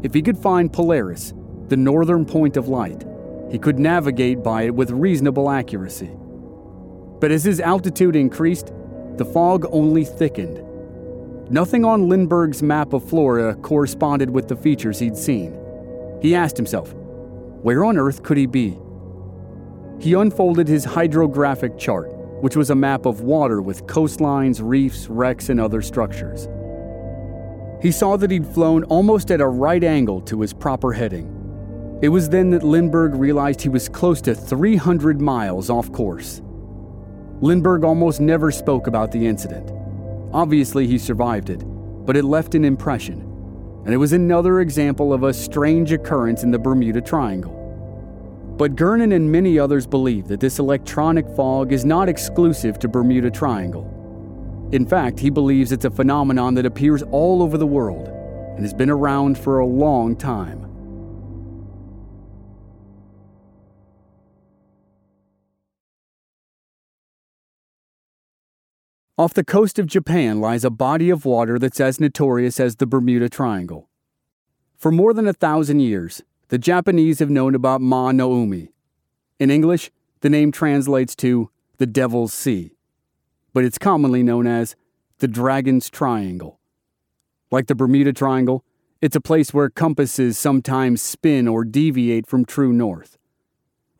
If 0.03 0.13
he 0.13 0.21
could 0.21 0.37
find 0.37 0.73
Polaris, 0.73 1.33
the 1.67 1.77
northern 1.77 2.25
point 2.25 2.57
of 2.57 2.67
light, 2.67 3.05
he 3.51 3.59
could 3.59 3.79
navigate 3.79 4.43
by 4.43 4.63
it 4.63 4.75
with 4.75 4.91
reasonable 4.91 5.49
accuracy. 5.49 6.11
But 7.19 7.31
as 7.31 7.43
his 7.43 7.59
altitude 7.59 8.15
increased, 8.15 8.71
the 9.17 9.25
fog 9.25 9.65
only 9.71 10.05
thickened. 10.05 10.63
Nothing 11.51 11.83
on 11.83 12.07
Lindbergh's 12.07 12.61
map 12.61 12.93
of 12.93 13.03
Florida 13.03 13.55
corresponded 13.61 14.29
with 14.29 14.47
the 14.47 14.55
features 14.55 14.99
he'd 14.99 15.17
seen. 15.17 15.57
He 16.21 16.35
asked 16.35 16.57
himself, 16.57 16.93
where 17.61 17.83
on 17.83 17.97
earth 17.97 18.23
could 18.23 18.37
he 18.37 18.45
be? 18.45 18.77
He 19.99 20.13
unfolded 20.13 20.67
his 20.67 20.85
hydrographic 20.85 21.77
chart, 21.77 22.13
which 22.41 22.55
was 22.55 22.69
a 22.69 22.75
map 22.75 23.05
of 23.05 23.21
water 23.21 23.61
with 23.61 23.85
coastlines, 23.85 24.61
reefs, 24.63 25.07
wrecks, 25.07 25.49
and 25.49 25.59
other 25.59 25.81
structures. 25.81 26.47
He 27.81 27.91
saw 27.91 28.15
that 28.17 28.31
he'd 28.31 28.45
flown 28.45 28.83
almost 28.85 29.31
at 29.31 29.41
a 29.41 29.47
right 29.47 29.83
angle 29.83 30.21
to 30.21 30.39
his 30.41 30.53
proper 30.53 30.93
heading. 30.93 31.38
It 32.01 32.09
was 32.09 32.29
then 32.29 32.49
that 32.51 32.63
Lindbergh 32.63 33.15
realized 33.15 33.61
he 33.61 33.67
was 33.67 33.89
close 33.89 34.21
to 34.21 34.33
300 34.33 35.19
miles 35.19 35.69
off 35.69 35.91
course. 35.91 36.41
Lindbergh 37.41 37.83
almost 37.83 38.21
never 38.21 38.51
spoke 38.51 38.87
about 38.87 39.11
the 39.11 39.27
incident. 39.27 39.71
Obviously, 40.31 40.87
he 40.87 40.97
survived 40.97 41.49
it, 41.49 41.61
but 42.05 42.15
it 42.15 42.23
left 42.23 42.55
an 42.55 42.63
impression, 42.63 43.21
and 43.83 43.93
it 43.93 43.97
was 43.97 44.13
another 44.13 44.61
example 44.61 45.11
of 45.11 45.23
a 45.23 45.33
strange 45.33 45.91
occurrence 45.91 46.43
in 46.43 46.51
the 46.51 46.59
Bermuda 46.59 47.01
Triangle. 47.01 47.55
But 48.57 48.77
Gernon 48.77 49.11
and 49.11 49.29
many 49.29 49.59
others 49.59 49.85
believe 49.85 50.27
that 50.27 50.39
this 50.39 50.59
electronic 50.59 51.27
fog 51.35 51.73
is 51.73 51.83
not 51.83 52.07
exclusive 52.07 52.79
to 52.79 52.87
Bermuda 52.87 53.31
Triangle. 53.31 54.69
In 54.71 54.85
fact, 54.85 55.19
he 55.19 55.29
believes 55.29 55.71
it's 55.71 55.85
a 55.85 55.89
phenomenon 55.89 56.53
that 56.55 56.65
appears 56.65 57.03
all 57.11 57.41
over 57.41 57.57
the 57.57 57.67
world 57.67 58.07
and 58.07 58.59
has 58.59 58.73
been 58.73 58.89
around 58.89 59.37
for 59.37 59.59
a 59.59 59.65
long 59.65 60.15
time. 60.15 60.68
Off 69.19 69.35
the 69.35 69.43
coast 69.43 69.77
of 69.77 69.85
Japan 69.85 70.39
lies 70.39 70.63
a 70.63 70.71
body 70.71 71.11
of 71.11 71.25
water 71.25 71.59
that's 71.59 71.79
as 71.79 71.99
notorious 71.99 72.59
as 72.59 72.77
the 72.77 72.87
Bermuda 72.87 73.29
Triangle. 73.29 73.89
For 74.77 74.91
more 74.91 75.13
than 75.13 75.27
a 75.27 75.33
thousand 75.33 75.81
years, 75.81 76.23
the 76.47 76.57
Japanese 76.57 77.19
have 77.19 77.29
known 77.29 77.53
about 77.53 77.81
Ma 77.81 78.11
no 78.11 78.33
Umi. 78.33 78.71
In 79.37 79.51
English, 79.51 79.91
the 80.21 80.29
name 80.29 80.51
translates 80.51 81.15
to 81.17 81.51
the 81.77 81.85
Devil's 81.85 82.33
Sea 82.33 82.71
but 83.53 83.65
it's 83.65 83.77
commonly 83.77 84.23
known 84.23 84.47
as 84.47 84.75
the 85.19 85.27
Dragon's 85.27 85.89
Triangle. 85.89 86.59
Like 87.51 87.67
the 87.67 87.75
Bermuda 87.75 88.13
Triangle, 88.13 88.63
it's 89.01 89.15
a 89.15 89.21
place 89.21 89.53
where 89.53 89.69
compasses 89.69 90.37
sometimes 90.37 91.01
spin 91.01 91.47
or 91.47 91.65
deviate 91.65 92.27
from 92.27 92.45
true 92.45 92.73
north. 92.73 93.17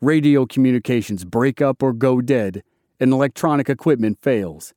Radio 0.00 0.46
communications 0.46 1.24
break 1.24 1.60
up 1.60 1.82
or 1.82 1.92
go 1.92 2.20
dead, 2.20 2.62
and 2.98 3.12
electronic 3.12 3.68
equipment 3.68 4.18
fails. 4.22 4.72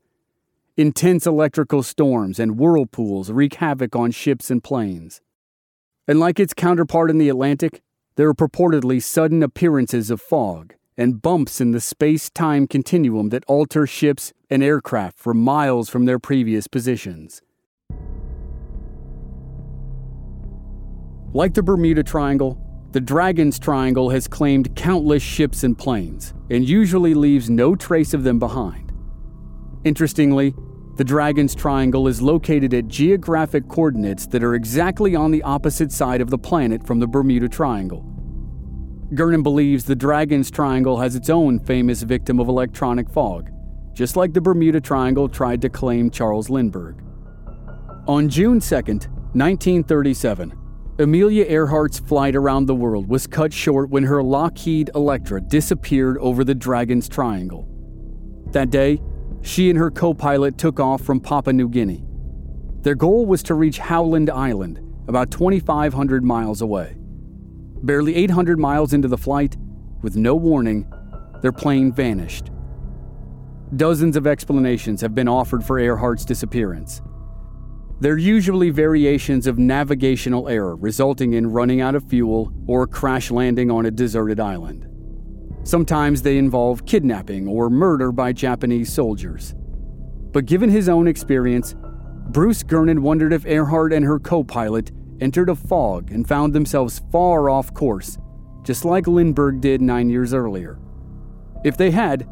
Intense 0.75 1.27
electrical 1.27 1.83
storms 1.83 2.39
and 2.39 2.57
whirlpools 2.57 3.29
wreak 3.29 3.53
havoc 3.55 3.95
on 3.95 4.09
ships 4.09 4.49
and 4.49 4.63
planes. 4.63 5.21
And 6.07 6.19
like 6.19 6.39
its 6.39 6.55
counterpart 6.55 7.11
in 7.11 7.19
the 7.19 7.29
Atlantic, 7.29 7.83
there 8.15 8.27
are 8.27 8.33
purportedly 8.33 8.99
sudden 9.03 9.43
appearances 9.43 10.09
of 10.09 10.19
fog 10.19 10.73
and 10.97 11.21
bumps 11.21 11.61
in 11.61 11.73
the 11.73 11.79
space 11.79 12.31
time 12.31 12.65
continuum 12.65 13.29
that 13.29 13.45
alter 13.47 13.85
ships 13.85 14.33
and 14.49 14.63
aircraft 14.63 15.19
for 15.19 15.35
miles 15.35 15.91
from 15.91 16.05
their 16.05 16.17
previous 16.17 16.65
positions. 16.65 17.43
Like 21.33 21.53
the 21.53 21.61
Bermuda 21.61 22.01
Triangle, 22.01 22.59
the 22.93 23.01
Dragon's 23.01 23.59
Triangle 23.59 24.09
has 24.09 24.27
claimed 24.27 24.75
countless 24.75 25.21
ships 25.21 25.63
and 25.63 25.77
planes, 25.77 26.33
and 26.49 26.67
usually 26.67 27.13
leaves 27.13 27.47
no 27.47 27.75
trace 27.75 28.15
of 28.15 28.23
them 28.23 28.39
behind. 28.39 28.92
Interestingly, 29.85 30.55
the 30.95 31.03
Dragon's 31.03 31.55
Triangle 31.55 32.07
is 32.07 32.21
located 32.21 32.73
at 32.73 32.87
geographic 32.87 33.67
coordinates 33.67 34.27
that 34.27 34.43
are 34.43 34.55
exactly 34.55 35.15
on 35.15 35.31
the 35.31 35.43
opposite 35.43 35.91
side 35.91 36.21
of 36.21 36.29
the 36.29 36.37
planet 36.37 36.85
from 36.85 36.99
the 36.99 37.07
Bermuda 37.07 37.49
Triangle. 37.49 38.05
Gernon 39.13 39.43
believes 39.43 39.83
the 39.83 39.95
Dragon's 39.95 40.49
Triangle 40.49 40.99
has 40.99 41.15
its 41.15 41.29
own 41.29 41.59
famous 41.59 42.03
victim 42.03 42.39
of 42.39 42.47
electronic 42.47 43.09
fog, 43.09 43.49
just 43.93 44.15
like 44.15 44.33
the 44.33 44.41
Bermuda 44.41 44.79
Triangle 44.79 45.27
tried 45.27 45.61
to 45.61 45.69
claim 45.69 46.09
Charles 46.09 46.49
Lindbergh. 46.49 47.03
On 48.07 48.29
June 48.29 48.59
2, 48.59 48.75
1937, 48.75 50.53
Amelia 50.99 51.45
Earhart's 51.45 51.99
flight 51.99 52.35
around 52.35 52.67
the 52.67 52.75
world 52.75 53.07
was 53.09 53.25
cut 53.25 53.51
short 53.51 53.89
when 53.89 54.03
her 54.03 54.21
Lockheed 54.21 54.91
Electra 54.93 55.41
disappeared 55.41 56.17
over 56.19 56.43
the 56.43 56.53
Dragon's 56.53 57.09
Triangle. 57.09 57.67
That 58.51 58.69
day, 58.69 59.01
she 59.43 59.69
and 59.69 59.77
her 59.77 59.91
co 59.91 60.13
pilot 60.13 60.57
took 60.57 60.79
off 60.79 61.01
from 61.01 61.19
Papua 61.19 61.53
New 61.53 61.69
Guinea. 61.69 62.03
Their 62.81 62.95
goal 62.95 63.25
was 63.25 63.43
to 63.43 63.53
reach 63.53 63.77
Howland 63.77 64.29
Island, 64.29 64.79
about 65.07 65.31
2,500 65.31 66.23
miles 66.23 66.61
away. 66.61 66.95
Barely 67.83 68.15
800 68.15 68.57
miles 68.57 68.93
into 68.93 69.07
the 69.07 69.17
flight, 69.17 69.57
with 70.01 70.15
no 70.15 70.35
warning, 70.35 70.91
their 71.41 71.51
plane 71.51 71.91
vanished. 71.91 72.51
Dozens 73.75 74.15
of 74.15 74.27
explanations 74.27 75.01
have 75.01 75.13
been 75.13 75.27
offered 75.27 75.63
for 75.63 75.79
Earhart's 75.79 76.25
disappearance. 76.25 77.01
They're 77.99 78.17
usually 78.17 78.69
variations 78.69 79.47
of 79.47 79.57
navigational 79.57 80.47
error 80.47 80.75
resulting 80.75 81.33
in 81.33 81.51
running 81.51 81.81
out 81.81 81.95
of 81.95 82.07
fuel 82.09 82.53
or 82.67 82.87
crash 82.87 83.31
landing 83.31 83.71
on 83.71 83.85
a 83.85 83.91
deserted 83.91 84.39
island. 84.39 84.87
Sometimes 85.63 86.21
they 86.21 86.37
involve 86.37 86.85
kidnapping 86.85 87.47
or 87.47 87.69
murder 87.69 88.11
by 88.11 88.33
Japanese 88.33 88.91
soldiers. 88.91 89.55
But 90.31 90.45
given 90.45 90.69
his 90.69 90.89
own 90.89 91.07
experience, 91.07 91.75
Bruce 92.29 92.63
Gernon 92.63 93.01
wondered 93.01 93.31
if 93.31 93.45
Earhart 93.45 93.93
and 93.93 94.05
her 94.05 94.19
co 94.19 94.43
pilot 94.43 94.91
entered 95.21 95.49
a 95.49 95.55
fog 95.55 96.11
and 96.11 96.27
found 96.27 96.53
themselves 96.53 97.01
far 97.11 97.49
off 97.49 97.73
course, 97.73 98.17
just 98.63 98.83
like 98.83 99.07
Lindbergh 99.07 99.61
did 99.61 99.81
nine 99.81 100.09
years 100.09 100.33
earlier. 100.33 100.79
If 101.63 101.77
they 101.77 101.91
had, 101.91 102.27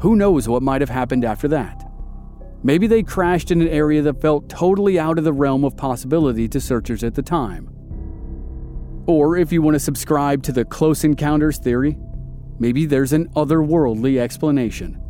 who 0.00 0.16
knows 0.16 0.48
what 0.48 0.62
might 0.62 0.82
have 0.82 0.90
happened 0.90 1.24
after 1.24 1.48
that? 1.48 1.84
Maybe 2.62 2.86
they 2.86 3.02
crashed 3.02 3.50
in 3.50 3.62
an 3.62 3.68
area 3.68 4.02
that 4.02 4.20
felt 4.20 4.48
totally 4.48 4.98
out 4.98 5.16
of 5.16 5.24
the 5.24 5.32
realm 5.32 5.64
of 5.64 5.76
possibility 5.76 6.48
to 6.48 6.60
searchers 6.60 7.04
at 7.04 7.14
the 7.14 7.22
time. 7.22 7.70
Or 9.06 9.36
if 9.36 9.52
you 9.52 9.62
want 9.62 9.76
to 9.76 9.80
subscribe 9.80 10.42
to 10.42 10.52
the 10.52 10.64
close 10.64 11.04
encounters 11.04 11.58
theory, 11.58 11.96
maybe 12.58 12.86
there's 12.86 13.12
an 13.12 13.28
otherworldly 13.30 14.18
explanation. 14.18 15.00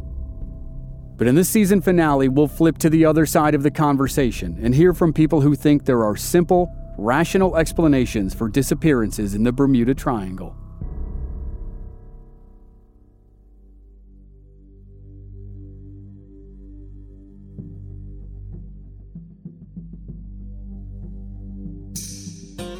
But 1.16 1.26
in 1.26 1.34
this 1.34 1.48
season 1.48 1.80
finale, 1.82 2.28
we'll 2.28 2.46
flip 2.46 2.78
to 2.78 2.88
the 2.88 3.04
other 3.04 3.26
side 3.26 3.54
of 3.54 3.64
the 3.64 3.70
conversation 3.70 4.56
and 4.62 4.74
hear 4.74 4.94
from 4.94 5.12
people 5.12 5.40
who 5.40 5.56
think 5.56 5.84
there 5.84 6.04
are 6.04 6.16
simple, 6.16 6.72
rational 6.96 7.56
explanations 7.56 8.34
for 8.34 8.48
disappearances 8.48 9.34
in 9.34 9.42
the 9.42 9.52
Bermuda 9.52 9.94
Triangle. 9.94 10.54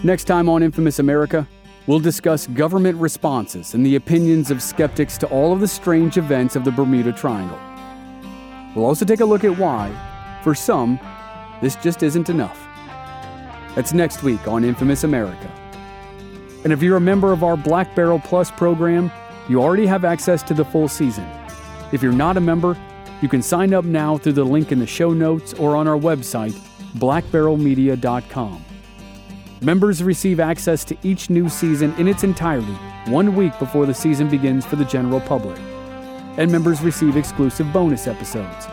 Next 0.05 0.25
time 0.25 0.49
on 0.49 0.63
Infamous 0.63 1.01
America, 1.01 1.49
we'll 1.89 1.99
discuss 1.99 2.47
government 2.49 2.99
responses 2.99 3.75
and 3.75 3.85
the 3.85 3.97
opinions 3.97 4.51
of 4.53 4.63
skeptics 4.63 5.17
to 5.19 5.27
all 5.29 5.53
of 5.55 5.59
the 5.59 5.67
strange 5.67 6.19
events 6.19 6.55
of 6.55 6.63
the 6.63 6.71
Bermuda 6.71 7.13
Triangle. 7.13 7.59
We'll 8.77 8.85
also 8.85 9.07
take 9.07 9.21
a 9.21 9.25
look 9.25 9.43
at 9.43 9.57
why, 9.57 9.91
for 10.45 10.55
some, 10.55 11.01
this 11.63 11.75
just 11.77 12.03
isn't 12.03 12.29
enough. 12.29 12.63
That's 13.75 13.95
next 13.95 14.23
week 14.23 14.47
on 14.47 14.65
Infamous 14.65 15.03
America. 15.03 15.51
And 16.63 16.73
if 16.73 16.83
you're 16.83 16.99
a 16.99 17.01
member 17.01 17.33
of 17.33 17.43
our 17.43 17.57
Black 17.57 17.95
Barrel 17.97 18.21
Plus 18.21 18.51
program, 18.51 19.11
you 19.49 19.63
already 19.63 19.87
have 19.87 20.05
access 20.05 20.43
to 20.45 20.55
the 20.55 20.65
full 20.65 20.89
season. 20.89 21.27
If 21.91 22.03
you're 22.03 22.13
not 22.13 22.37
a 22.37 22.41
member, 22.41 22.77
you 23.23 23.29
can 23.29 23.41
sign 23.41 23.73
up 23.73 23.87
now 23.87 24.19
through 24.19 24.35
the 24.35 24.45
link 24.45 24.73
in 24.73 24.79
the 24.79 24.87
show 24.87 25.15
notes 25.15 25.55
or 25.55 25.75
on 25.75 25.89
our 25.89 25.99
website, 25.99 26.53
blackbarrelmedia.com. 26.99 28.65
Members 29.61 30.05
receive 30.05 30.39
access 30.39 30.85
to 30.85 30.97
each 31.03 31.31
new 31.31 31.49
season 31.49 31.93
in 31.99 32.07
its 32.07 32.23
entirety 32.23 32.77
one 33.09 33.35
week 33.35 33.59
before 33.59 33.87
the 33.87 33.95
season 33.95 34.29
begins 34.29 34.65
for 34.65 34.77
the 34.77 34.85
general 34.85 35.21
public. 35.21 35.59
And 36.37 36.53
members 36.53 36.81
receive 36.81 37.17
exclusive 37.17 37.73
bonus 37.73 38.07
episodes. 38.07 38.69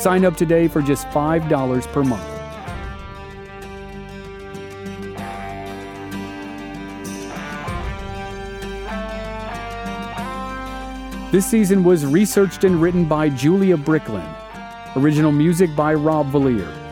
Sign 0.00 0.24
up 0.24 0.36
today 0.36 0.68
for 0.68 0.82
just 0.82 1.08
$5 1.08 1.92
per 1.92 2.04
month. 2.04 2.22
This 11.32 11.44
season 11.44 11.82
was 11.82 12.06
researched 12.06 12.62
and 12.62 12.80
written 12.80 13.04
by 13.06 13.30
Julia 13.30 13.76
Bricklin. 13.76 14.28
Original 14.94 15.32
music 15.32 15.74
by 15.74 15.92
Rob 15.94 16.30
Valier. 16.30 16.83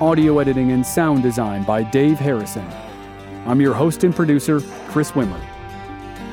Audio 0.00 0.38
editing 0.38 0.70
and 0.70 0.86
sound 0.86 1.24
design 1.24 1.64
by 1.64 1.82
Dave 1.82 2.20
Harrison. 2.20 2.64
I'm 3.46 3.60
your 3.60 3.74
host 3.74 4.04
and 4.04 4.14
producer, 4.14 4.60
Chris 4.86 5.10
Wimmer. 5.10 5.40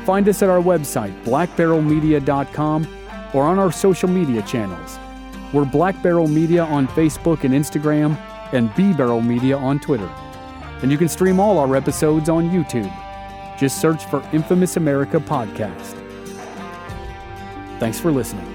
Find 0.06 0.30
us 0.30 0.44
at 0.44 0.50
our 0.50 0.62
website, 0.62 1.20
blackbarrelmedia.com, 1.24 2.88
or 3.34 3.42
on 3.42 3.58
our 3.58 3.72
social 3.72 4.08
media 4.08 4.44
channels. 4.44 5.00
We're 5.52 5.66
Black 5.66 6.00
Barrel 6.04 6.28
Media 6.28 6.64
on 6.64 6.88
Facebook 6.90 7.44
and 7.44 7.56
Instagram, 7.56 8.16
and 8.54 8.74
B 8.76 8.94
Barrel 8.94 9.22
Media 9.22 9.58
on 9.58 9.80
Twitter. 9.80 10.12
And 10.84 10.92
you 10.92 11.00
can 11.00 11.10
stream 11.10 11.40
all 11.40 11.58
our 11.58 11.76
episodes 11.76 12.30
on 12.30 12.52
YouTube. 12.52 12.94
Just 13.58 13.82
search 13.82 14.06
for 14.06 14.24
Infamous 14.32 14.78
America 14.78 15.20
Podcast. 15.20 16.00
Thanks 17.80 18.00
for 18.00 18.12
listening. 18.12 18.55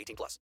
18 0.00 0.16
plus. 0.16 0.40